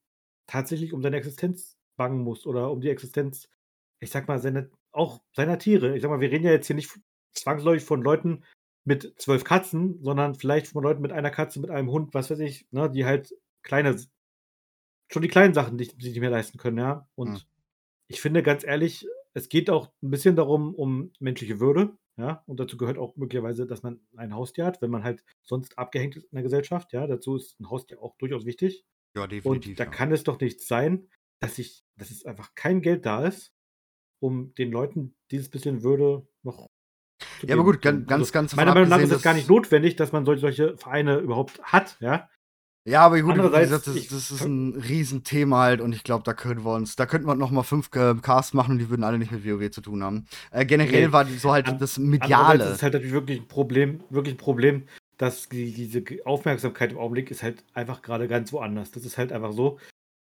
[0.47, 3.49] tatsächlich um seine Existenz bangen muss oder um die Existenz,
[4.01, 5.97] ich sag mal, seine, auch seiner Tiere.
[5.97, 6.99] Ich sag mal, wir reden ja jetzt hier nicht
[7.33, 8.45] zwangsläufig von Leuten
[8.85, 12.39] mit zwölf Katzen, sondern vielleicht von Leuten mit einer Katze, mit einem Hund, was weiß
[12.41, 13.97] ich, ne, die halt kleine,
[15.11, 17.09] schon die kleinen Sachen, die die nicht mehr leisten können, ja.
[17.15, 17.41] Und Hm.
[18.09, 22.43] ich finde ganz ehrlich, es geht auch ein bisschen darum, um menschliche Würde, ja.
[22.47, 26.17] Und dazu gehört auch möglicherweise, dass man ein Haustier hat, wenn man halt sonst abgehängt
[26.17, 27.07] ist in der Gesellschaft, ja.
[27.07, 28.85] Dazu ist ein Haustier auch durchaus wichtig.
[29.17, 29.91] ja, Und da ja.
[29.91, 31.09] kann es doch nicht sein,
[31.41, 33.53] dass ich, dass es einfach kein Geld da ist,
[34.21, 36.69] um den Leuten dieses bisschen Würde noch
[37.41, 39.97] zu Ja, aber gut, ganz, ganz, ganz Meiner Meinung nach ist es gar nicht notwendig,
[39.97, 42.29] dass man solche, solche Vereine überhaupt hat, ja.
[42.87, 46.35] Ja, aber gut, Andererseits, gesagt, das, das ist ein Riesenthema halt und ich glaube, da
[46.35, 49.03] können wir uns, da könnten wir noch mal fünf äh, Casts machen und die würden
[49.03, 50.27] alle nicht mit WoW zu tun haben.
[50.53, 51.13] Äh, generell Nee.
[51.13, 52.63] war so halt An- das Mediale.
[52.63, 54.85] ist es halt natürlich wirklich ein Problem, wirklich ein Problem,
[55.17, 58.93] dass die, diese Aufmerksamkeit im Augenblick ist halt einfach gerade ganz woanders.
[58.93, 59.79] Das ist halt einfach so.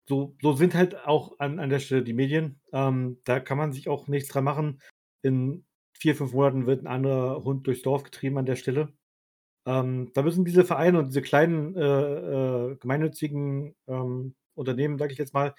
[0.09, 2.59] So, so sind halt auch an, an der Stelle die Medien.
[2.73, 4.81] Ähm, da kann man sich auch nichts dran machen.
[5.23, 5.65] In
[5.97, 8.93] vier, fünf Monaten wird ein anderer Hund durchs Dorf getrieben an der Stelle.
[9.67, 15.19] Ähm, da müssen diese Vereine und diese kleinen äh, äh, gemeinnützigen ähm, Unternehmen, sage ich
[15.19, 15.55] jetzt mal,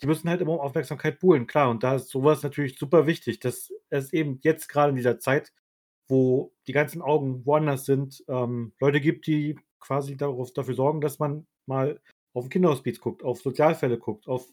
[0.00, 1.70] die müssen halt immer um Aufmerksamkeit buhlen, klar.
[1.70, 5.52] Und da ist sowas natürlich super wichtig, dass es eben jetzt gerade in dieser Zeit,
[6.08, 11.18] wo die ganzen Augen woanders sind, ähm, Leute gibt, die quasi darauf, dafür sorgen, dass
[11.18, 12.00] man mal
[12.34, 14.48] auf Kinderhospiz guckt, auf Sozialfälle guckt, auf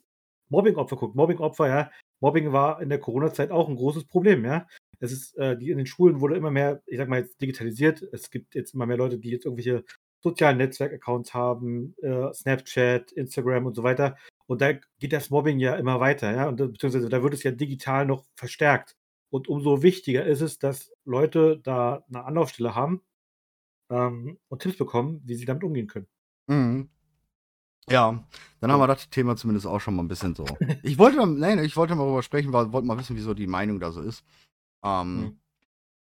[0.49, 1.15] Mobbingopfer guckt.
[1.15, 1.91] Mobbingopfer, ja.
[2.21, 4.67] Mobbing war in der Corona-Zeit auch ein großes Problem, ja.
[4.99, 8.01] Es ist, äh, die in den Schulen wurde immer mehr, ich sag mal jetzt digitalisiert.
[8.11, 9.83] Es gibt jetzt immer mehr Leute, die jetzt irgendwelche
[10.21, 14.17] sozialen Netzwerk-Accounts haben, äh, Snapchat, Instagram und so weiter.
[14.47, 16.49] Und da geht das Mobbing ja immer weiter, ja.
[16.49, 18.95] Und da- beziehungsweise da wird es ja digital noch verstärkt.
[19.29, 23.01] Und umso wichtiger ist es, dass Leute da eine Anlaufstelle haben
[23.89, 26.07] ähm, und Tipps bekommen, wie sie damit umgehen können.
[26.47, 26.89] Mhm.
[27.89, 28.27] Ja,
[28.59, 30.45] dann haben wir das Thema zumindest auch schon mal ein bisschen so.
[30.83, 33.47] Ich wollte, mal- nein, ich wollte mal darüber sprechen, weil wollte mal wissen, wieso die
[33.47, 34.23] Meinung da so ist.
[34.83, 35.39] Ähm, Mhm.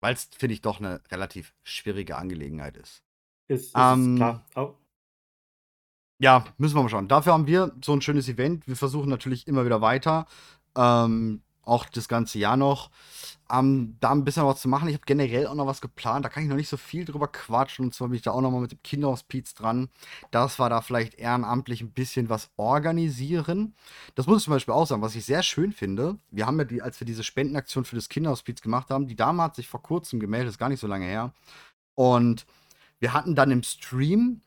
[0.00, 3.02] Weil es, finde ich, doch eine relativ schwierige Angelegenheit ist.
[3.48, 4.44] Ist, ist Ähm, klar.
[4.54, 4.74] Au-
[6.18, 7.08] Ja, müssen wir mal schauen.
[7.08, 8.66] Dafür haben wir so ein schönes Event.
[8.68, 10.26] Wir versuchen natürlich immer wieder weiter.
[10.76, 12.90] Ähm, auch das ganze Jahr noch,
[13.50, 14.88] ähm, da ein bisschen was zu machen.
[14.88, 17.28] Ich habe generell auch noch was geplant, da kann ich noch nicht so viel drüber
[17.28, 17.86] quatschen.
[17.86, 19.88] Und zwar bin ich da auch noch mal mit dem Kinderhospiz dran.
[20.30, 23.74] Das war da vielleicht ehrenamtlich ein bisschen was organisieren.
[24.14, 26.18] Das muss ich zum Beispiel auch sagen, was ich sehr schön finde.
[26.30, 29.42] Wir haben ja, die, als wir diese Spendenaktion für das Kinderhospiz gemacht haben, die Dame
[29.42, 31.32] hat sich vor kurzem gemeldet, ist gar nicht so lange her.
[31.94, 32.46] Und
[32.98, 34.40] wir hatten dann im Stream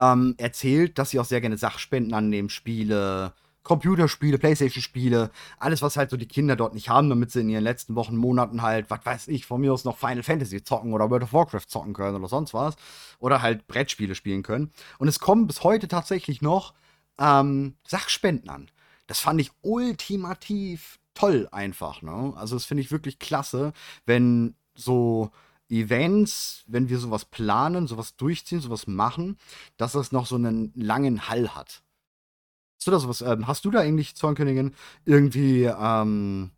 [0.00, 3.32] ähm, erzählt, dass sie auch sehr gerne Sachspenden annehmen, Spiele,
[3.62, 7.64] Computerspiele, Playstation-Spiele, alles, was halt so die Kinder dort nicht haben, damit sie in ihren
[7.64, 11.10] letzten Wochen, Monaten halt, was weiß ich, von mir aus noch Final Fantasy zocken oder
[11.10, 12.76] World of Warcraft zocken können oder sonst was.
[13.18, 14.72] Oder halt Brettspiele spielen können.
[14.98, 16.74] Und es kommen bis heute tatsächlich noch
[17.18, 18.70] ähm, Sachspenden an.
[19.06, 22.32] Das fand ich ultimativ toll einfach, ne?
[22.36, 23.72] Also das finde ich wirklich klasse,
[24.06, 25.30] wenn so
[25.68, 29.36] Events, wenn wir sowas planen, sowas durchziehen, sowas machen,
[29.76, 31.82] dass das noch so einen langen Hall hat.
[32.80, 34.74] Hast du da sowas, ähm, hast du da eigentlich, Zornkönigin,
[35.04, 36.50] irgendwie, ähm,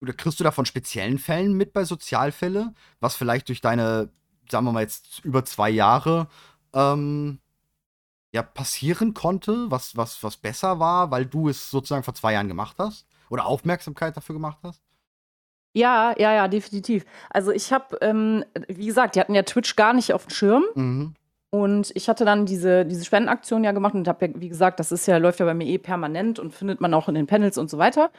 [0.00, 4.08] oder kriegst du da von speziellen Fällen mit bei Sozialfälle, was vielleicht durch deine,
[4.50, 6.28] sagen wir mal jetzt über zwei Jahre,
[6.72, 7.40] ähm,
[8.32, 12.48] ja, passieren konnte, was, was, was besser war, weil du es sozusagen vor zwei Jahren
[12.48, 13.06] gemacht hast?
[13.28, 14.82] Oder Aufmerksamkeit dafür gemacht hast?
[15.74, 17.04] Ja, ja, ja, definitiv.
[17.28, 20.64] Also ich habe, ähm, wie gesagt, die hatten ja Twitch gar nicht auf dem Schirm.
[20.74, 21.14] Mhm.
[21.54, 24.90] Und ich hatte dann diese, diese Spendenaktion ja gemacht und habe ja, wie gesagt, das
[24.90, 27.58] ist ja, läuft ja bei mir eh permanent und findet man auch in den Panels
[27.58, 28.10] und so weiter.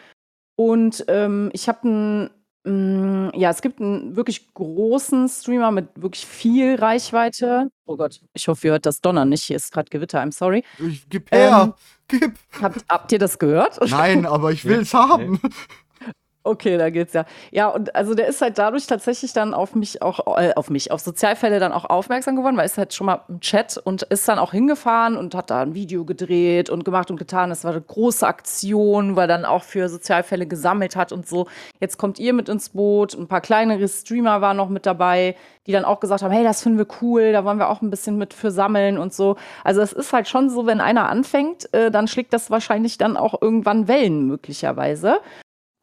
[0.55, 2.29] Und ähm, ich habe einen,
[2.63, 7.69] mm, ja, es gibt einen wirklich großen Streamer mit wirklich viel Reichweite.
[7.87, 9.45] Oh Gott, ich hoffe, ihr hört das Donnern nicht.
[9.45, 10.63] Hier ist gerade Gewitter, I'm sorry.
[10.77, 11.63] Ich, gib her!
[11.63, 11.73] Ähm,
[12.07, 12.35] gib!
[12.61, 13.79] Habt, habt ihr das gehört?
[13.89, 15.39] Nein, aber ich will's haben.
[16.45, 17.23] Okay, da geht's ja.
[17.51, 20.91] Ja, und also der ist halt dadurch tatsächlich dann auf mich auch, äh, auf mich,
[20.91, 24.27] auf Sozialfälle dann auch aufmerksam geworden, weil es halt schon mal im Chat und ist
[24.27, 27.49] dann auch hingefahren und hat da ein Video gedreht und gemacht und getan.
[27.49, 31.47] Das war eine große Aktion, weil er dann auch für Sozialfälle gesammelt hat und so.
[31.79, 35.71] Jetzt kommt ihr mit ins Boot, ein paar kleinere Streamer waren noch mit dabei, die
[35.71, 38.17] dann auch gesagt haben, hey, das finden wir cool, da wollen wir auch ein bisschen
[38.17, 39.37] mit für sammeln und so.
[39.63, 43.15] Also es ist halt schon so, wenn einer anfängt, äh, dann schlägt das wahrscheinlich dann
[43.15, 45.21] auch irgendwann Wellen möglicherweise.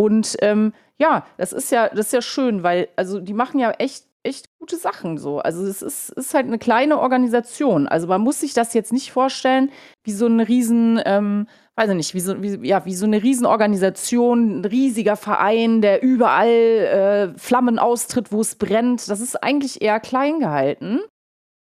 [0.00, 3.72] Und ähm, ja, das ist ja, das ist ja schön, weil, also die machen ja
[3.72, 5.40] echt, echt gute Sachen so.
[5.40, 7.86] Also es ist, ist halt eine kleine Organisation.
[7.86, 9.70] Also man muss sich das jetzt nicht vorstellen,
[10.04, 13.22] wie so eine riesen, ähm, weiß ich nicht, wie so, wie, ja, wie so eine
[13.22, 19.06] Riesenorganisation, ein riesiger Verein, der überall äh, Flammen austritt, wo es brennt.
[19.10, 21.00] Das ist eigentlich eher klein gehalten.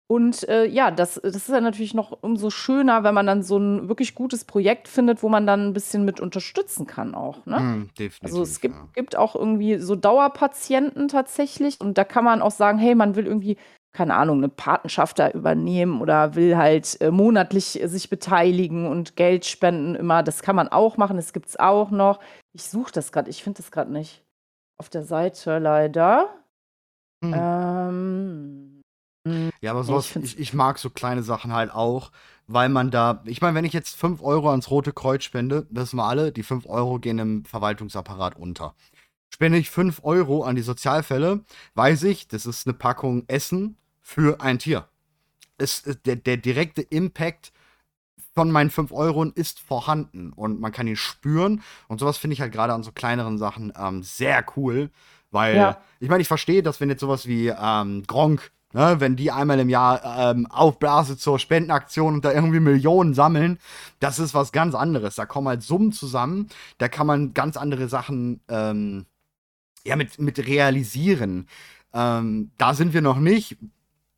[0.10, 3.58] Und äh, ja, das, das ist ja natürlich noch umso schöner, wenn man dann so
[3.58, 7.46] ein wirklich gutes Projekt findet, wo man dann ein bisschen mit unterstützen kann auch.
[7.46, 7.60] Ne?
[7.60, 7.90] Mm.
[8.22, 8.88] Also es gibt, ja.
[8.94, 11.82] gibt auch irgendwie so Dauerpatienten tatsächlich.
[11.82, 13.58] Und da kann man auch sagen, hey, man will irgendwie,
[13.92, 19.18] keine Ahnung, eine Patenschaft da übernehmen oder will halt äh, monatlich äh, sich beteiligen und
[19.18, 20.24] Geld spenden immer.
[20.24, 22.22] Das kann man auch machen, das gibt es auch noch.
[22.54, 24.24] Ich suche das gerade, ich finde das gerade nicht
[24.78, 26.30] auf der Seite leider.
[27.26, 27.34] Hm.
[27.36, 28.67] Ähm.
[29.62, 32.12] Ja, aber ich sowas, find's- ich, ich mag so kleine Sachen halt auch,
[32.48, 35.98] weil man da, ich meine, wenn ich jetzt 5 Euro ans Rote Kreuz spende, wissen
[35.98, 38.74] wir alle, die 5 Euro gehen im Verwaltungsapparat unter.
[39.34, 41.44] Spende ich 5 Euro an die Sozialfälle,
[41.76, 44.88] weiß ich, das ist eine Packung Essen für ein Tier.
[45.58, 47.52] Es, es- der, der direkte Impact
[48.34, 51.64] von meinen 5 Euro ist vorhanden und man kann ihn spüren.
[51.88, 54.92] Und sowas finde ich halt gerade an so kleineren Sachen ähm, sehr cool,
[55.32, 55.82] weil Ja.
[56.00, 59.60] ich meine, ich verstehe, dass wenn jetzt sowas wie ähm, Gronk, ne, wenn die einmal
[59.60, 63.60] im Jahr ähm, aufblase zur Spendenaktion und da irgendwie Millionen sammeln,
[64.00, 65.16] das ist was ganz anderes.
[65.16, 66.48] Da kommen halt Summen zusammen,
[66.78, 69.06] da kann man ganz andere Sachen ähm,
[69.86, 71.48] ja, mit, mit realisieren.
[71.94, 73.58] Ähm, da sind wir noch nicht.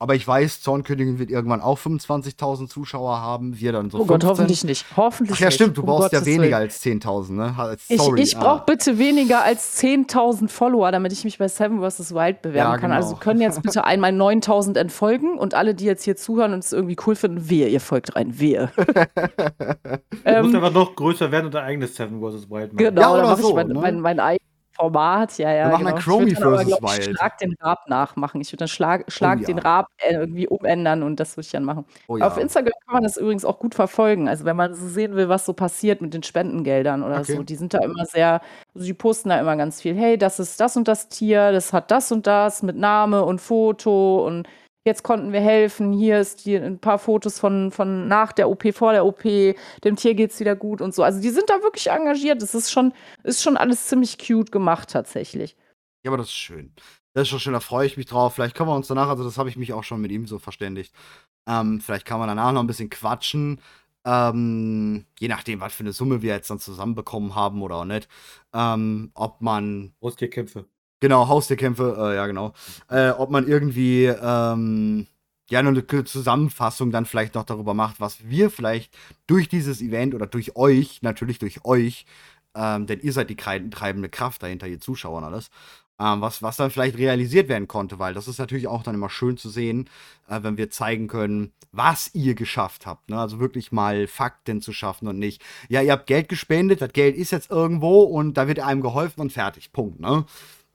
[0.01, 3.59] Aber ich weiß, Zornkönigin wird irgendwann auch 25.000 Zuschauer haben.
[3.59, 4.29] Wir dann so Oh Gott, 15.
[4.29, 4.85] hoffentlich nicht.
[4.95, 5.55] Hoffentlich Ach ja, nicht.
[5.55, 6.69] stimmt, du um brauchst ja Gottes weniger Willen.
[6.69, 7.77] als 10.000, ne?
[7.89, 8.21] Ich, Sorry.
[8.21, 8.39] ich ja.
[8.39, 12.13] brauche bitte weniger als 10.000 Follower, damit ich mich bei Seven vs.
[12.13, 12.91] Wild bewerben Ja, kann.
[12.91, 12.95] genau.
[12.95, 16.71] Also können jetzt bitte einmal 9.000 entfolgen und alle, die jetzt hier zuhören und es
[16.71, 18.71] irgendwie cool finden, wehe, ihr folgt rein, wehe.
[18.79, 22.49] Du musst ähm, einfach noch größer werden und dein eigenes Seven vs.
[22.49, 22.77] Wild machen.
[22.77, 23.73] genau, Ja, oder dann mache so, ich mein, ne?
[23.73, 24.48] mein, mein eigenes
[24.79, 25.37] Format.
[25.37, 25.95] Ja, ja, Wir machen genau.
[25.97, 27.03] ein Chromie ich würd dann aber, ich.
[27.03, 28.39] Schlag den Rab nachmachen.
[28.39, 29.47] Ich würde dann Schlag, Schlag ja.
[29.47, 31.85] den Rab äh, irgendwie umändern und das würde ich dann machen.
[32.07, 32.27] Oh ja.
[32.27, 34.29] Auf Instagram kann man das übrigens auch gut verfolgen.
[34.29, 37.35] Also wenn man so sehen will, was so passiert mit den Spendengeldern oder Okay.
[37.35, 38.41] so, die sind da immer sehr,
[38.73, 39.95] also die posten da immer ganz viel.
[39.95, 43.41] Hey, das ist das und das Tier, das hat das und das mit Name und
[43.41, 44.47] Foto und
[44.89, 45.93] jetzt konnten wir helfen.
[45.93, 49.23] Hier ist hier ein paar Fotos von, von nach der OP, vor der OP.
[49.23, 51.03] Dem Tier geht's wieder gut und so.
[51.03, 52.41] Also die sind da wirklich engagiert.
[52.41, 55.55] Das ist schon, ist schon alles ziemlich cute gemacht tatsächlich.
[56.03, 56.73] Ja, aber das ist schön.
[57.13, 58.35] Das ist schon schön, da freue ich mich drauf.
[58.35, 60.39] Vielleicht können wir uns danach, also das habe ich mich auch schon mit ihm so
[60.39, 60.93] verständigt.
[61.47, 63.61] Ähm, vielleicht kann man danach noch ein bisschen quatschen.
[64.05, 68.07] ähm, je nachdem, was für eine Summe wir jetzt dann zusammenbekommen haben oder auch nicht,
[68.53, 70.65] ähm, ob man Haustierkämpfe.
[70.99, 72.53] Genau, Haustierkämpfe, äh, ja, genau.
[72.89, 75.07] Äh, ob man irgendwie, ähm,
[75.49, 78.93] ja, eine Zusammenfassung dann vielleicht noch darüber macht, was wir vielleicht
[79.25, 82.05] durch dieses Event oder durch euch, natürlich durch euch,
[82.55, 85.49] ähm, denn ihr seid die treibende Kraft dahinter, ihr Zuschauer und alles,
[85.99, 89.09] ähm, was, was dann vielleicht realisiert werden konnte, weil das ist natürlich auch dann immer
[89.09, 89.89] schön zu sehen,
[90.27, 93.09] äh, wenn wir zeigen können, was ihr geschafft habt.
[93.09, 93.19] Ne?
[93.19, 97.15] Also wirklich mal Fakten zu schaffen und nicht, ja, ihr habt Geld gespendet, das Geld
[97.15, 99.71] ist jetzt irgendwo und da wird einem geholfen und fertig.
[99.71, 99.99] Punkt.
[99.99, 100.25] Ne?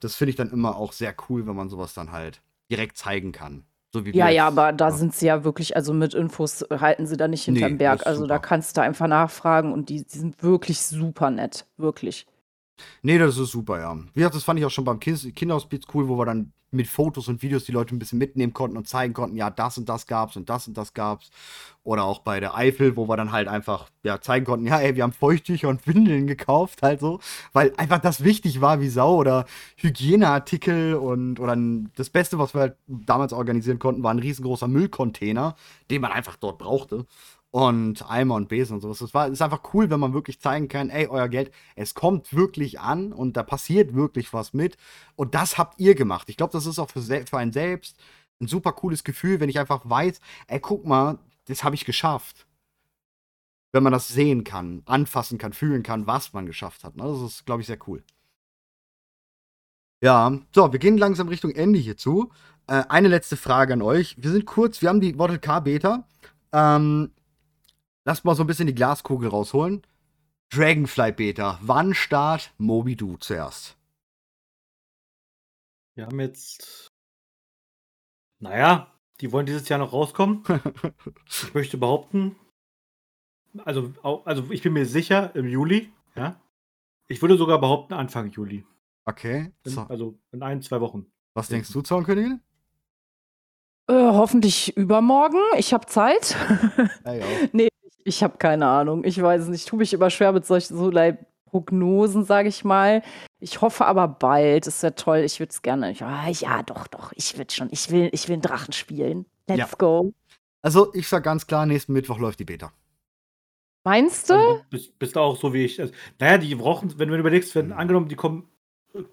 [0.05, 3.33] Das finde ich dann immer auch sehr cool, wenn man sowas dann halt direkt zeigen
[3.33, 3.65] kann.
[3.93, 4.95] So ja, ja, aber da ja.
[4.95, 8.07] sind sie ja wirklich, also mit Infos halten sie da nicht hinterm nee, Berg.
[8.07, 11.67] Also da kannst du einfach nachfragen und die, die sind wirklich super nett.
[11.77, 12.27] Wirklich.
[13.03, 13.97] Nee, das ist super, ja.
[14.15, 17.29] Wie gesagt, das fand ich auch schon beim Kinderhospiz cool, wo wir dann mit Fotos
[17.29, 20.07] und Videos die Leute ein bisschen mitnehmen konnten und zeigen konnten, ja, das und das
[20.07, 21.31] gab's und das und das gab's.
[21.85, 24.97] Oder auch bei der Eifel, wo wir dann halt einfach ja, zeigen konnten, ja, ey,
[24.97, 27.21] wir haben Feuchttücher und Windeln gekauft, halt so,
[27.53, 29.45] weil einfach das wichtig war wie Sau oder
[29.77, 31.57] Hygieneartikel und oder
[31.97, 35.57] das Beste, was wir halt damals organisieren konnten, war ein riesengroßer Müllcontainer,
[35.91, 37.07] den man einfach dort brauchte
[37.55, 38.99] und Eimer und Besen und sowas.
[38.99, 42.81] Das ist einfach cool, wenn man wirklich zeigen kann, ey, euer Geld, es kommt wirklich
[42.81, 44.77] an und da passiert wirklich was mit.
[45.15, 46.29] Und das habt ihr gemacht.
[46.29, 47.97] Ich glaube, das ist auch für, für einen selbst
[48.41, 52.45] ein super cooles Gefühl, wenn ich einfach weiß, ey, guck mal, das habe ich geschafft.
[53.71, 56.97] Wenn man das sehen kann, anfassen kann, fühlen kann, was man geschafft hat.
[56.97, 57.05] Ne?
[57.05, 58.03] Das ist, glaube ich, sehr cool.
[60.03, 62.33] Ja, so, wir gehen langsam Richtung Ende hierzu.
[62.67, 64.17] Äh, eine letzte Frage an euch.
[64.19, 66.09] Wir sind kurz, wir haben die Model K Beta.
[66.53, 67.13] Ähm,
[68.05, 69.83] Lass mal so ein bisschen die Glaskugel rausholen.
[70.51, 71.59] Dragonfly Beta.
[71.63, 72.53] Wann Start?
[72.59, 73.77] Moby Du zuerst.
[75.95, 76.89] Wir haben jetzt.
[78.41, 80.45] Naja, die wollen dieses Jahr noch rauskommen.
[81.27, 82.37] ich möchte behaupten.
[83.65, 83.93] Also,
[84.25, 86.41] also ich bin mir sicher, im Juli, ja.
[87.07, 88.67] Ich würde sogar behaupten, Anfang Juli.
[89.05, 89.53] Okay.
[89.65, 91.07] In, also in ein, zwei Wochen.
[91.35, 92.41] Was denkst du, Zornkönigin?
[93.87, 95.39] Äh, hoffentlich übermorgen.
[95.57, 96.37] Ich habe Zeit.
[97.05, 97.25] Ja, ja.
[97.53, 97.69] nee,
[98.05, 99.05] ich habe keine Ahnung.
[99.05, 99.63] Ich weiß es nicht.
[99.63, 100.93] Ich tue mich immer schwer mit solchen so
[101.47, 103.03] Prognosen, sage ich mal.
[103.41, 104.67] Ich hoffe aber bald.
[104.67, 105.19] Das ist ja toll.
[105.19, 105.93] Ich würde es gerne.
[105.93, 107.13] Ja, ja, doch, doch.
[107.17, 107.69] Ich würde schon.
[107.71, 109.27] Ich will, ich will einen Drachen spielen.
[109.47, 109.69] Let's ja.
[109.79, 110.13] go.
[110.63, 112.73] Also, ich sage ganz klar, nächsten Mittwoch läuft die Beta.
[113.85, 114.35] Meinst du?
[114.35, 115.81] Also, bist, bist, du auch so wie ich.
[115.81, 118.49] Also, naja, die brauchen, wenn du überlegst, wenn angenommen, die kommen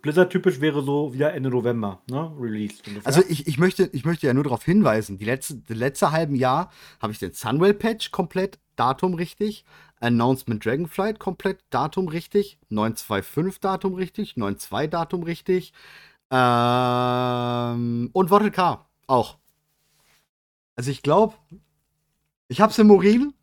[0.01, 2.31] Blizzard-typisch wäre so wieder Ende November, ne?
[2.39, 2.87] Released.
[2.87, 3.07] Ungefähr.
[3.07, 6.35] Also ich, ich, möchte, ich möchte ja nur darauf hinweisen, die letzte, die letzte halben
[6.35, 6.71] Jahr
[7.01, 9.63] habe ich den Sunwell-Patch komplett, Datum richtig,
[9.99, 15.73] Announcement Dragonflight komplett, Datum richtig, 925 Datum richtig, 92 Datum richtig,
[16.31, 19.37] ähm, und Wortel K auch.
[20.75, 21.35] Also ich glaube,
[22.47, 23.35] ich habe es im Urin,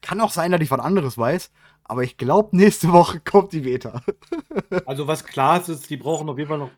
[0.00, 1.50] kann auch sein, dass ich was anderes weiß,
[1.84, 4.00] aber ich glaube, nächste Woche kommt die Beta.
[4.86, 6.70] also, was klar ist, ist, die brauchen auf jeden Fall noch.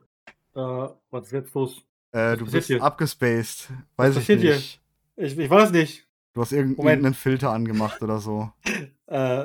[0.57, 1.83] Äh, was ist jetzt los?
[2.11, 2.83] Äh, du bist hier?
[2.83, 3.69] abgespaced.
[3.95, 4.41] Weiß was ich nicht.
[4.41, 5.25] Hier?
[5.25, 6.08] Ich, ich weiß nicht.
[6.39, 7.17] Du hast irgendeinen Moment.
[7.17, 8.53] Filter angemacht oder so.
[9.07, 9.45] äh,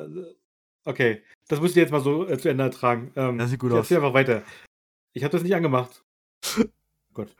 [0.86, 3.12] okay, das musst du jetzt mal so äh, zu Ende tragen.
[3.16, 3.90] Ähm, das sieht gut aus.
[3.90, 4.44] Ich einfach weiter.
[5.14, 6.04] Ich habe das nicht angemacht.
[7.16, 7.36] Gut.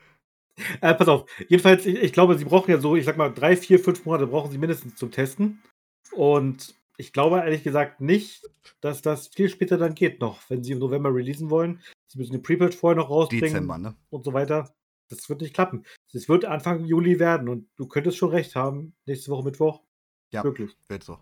[0.80, 1.30] Äh, pass auf.
[1.46, 4.26] Jedenfalls, ich, ich, glaube, sie brauchen ja so, ich sag mal, drei, vier, fünf Monate
[4.26, 5.62] brauchen sie mindestens zum Testen.
[6.10, 8.42] Und ich glaube ehrlich gesagt nicht,
[8.80, 11.80] dass das viel später dann geht noch, wenn sie im November releasen wollen.
[12.08, 13.94] Sie müssen die Prepaid vorher noch rausbringen Dezember, ne?
[14.10, 14.74] und so weiter.
[15.20, 15.84] Das wird nicht klappen.
[16.12, 18.94] Es wird Anfang Juli werden und du könntest schon recht haben.
[19.06, 19.82] Nächste Woche Mittwoch.
[20.30, 20.76] Ja, wirklich.
[20.88, 21.18] Wird so.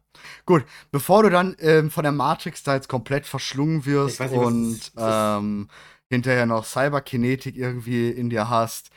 [0.47, 4.93] Gut, bevor du dann ähm, von der Matrix da jetzt komplett verschlungen wirst nicht, und
[4.97, 5.69] ähm,
[6.09, 8.91] hinterher noch Cyberkinetik irgendwie in dir hast,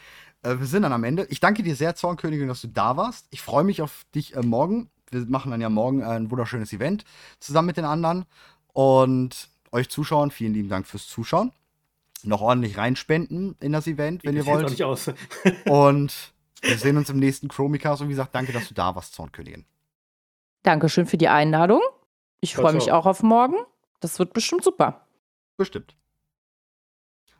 [0.43, 1.28] äh, wir sind dann am Ende.
[1.30, 3.28] Ich danke dir sehr, Zornkönigin, dass du da warst.
[3.32, 7.06] Ich freue mich auf dich äh, morgen wir machen dann ja morgen ein wunderschönes Event
[7.39, 8.26] zusammen mit den anderen.
[8.74, 11.52] Und euch Zuschauern, vielen lieben Dank fürs Zuschauen.
[12.26, 14.69] Noch ordentlich reinspenden in das Event, wenn ich ihr wollt.
[14.69, 15.11] Nicht aus.
[15.65, 18.01] und wir sehen uns im nächsten Chromicast.
[18.01, 19.65] Und wie gesagt, danke, dass du da warst, Zornkönigin.
[20.63, 21.82] Dankeschön für die Einladung.
[22.41, 23.55] Ich freue mich auch auf morgen.
[23.99, 25.05] Das wird bestimmt super.
[25.57, 25.95] Bestimmt.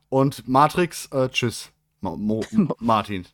[0.10, 1.72] Und Matrix, äh, tschüss.
[2.02, 2.44] Mo Mo
[2.80, 3.26] Martin.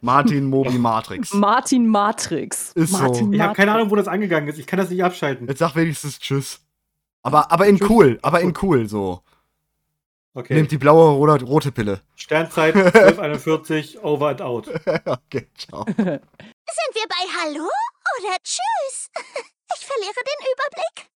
[0.00, 1.34] Martin Mobi Matrix.
[1.34, 2.72] Martin Matrix.
[2.72, 3.32] Ist Martin so.
[3.32, 4.58] Ich habe keine Ahnung, wo das angegangen ist.
[4.58, 5.48] Ich kann das nicht abschalten.
[5.48, 6.60] Jetzt sag wenigstens Tschüss.
[7.22, 7.90] Aber, aber in tschüss.
[7.90, 9.22] cool, aber in cool so.
[10.36, 10.54] Okay.
[10.54, 12.00] Nehmt die blaue oder rote Pille.
[12.16, 14.68] Sternzeit 1241, over and out.
[15.06, 15.84] okay, ciao.
[15.96, 17.68] Sind wir bei Hallo
[18.18, 19.10] oder Tschüss?
[19.76, 21.13] Ich verliere den Überblick.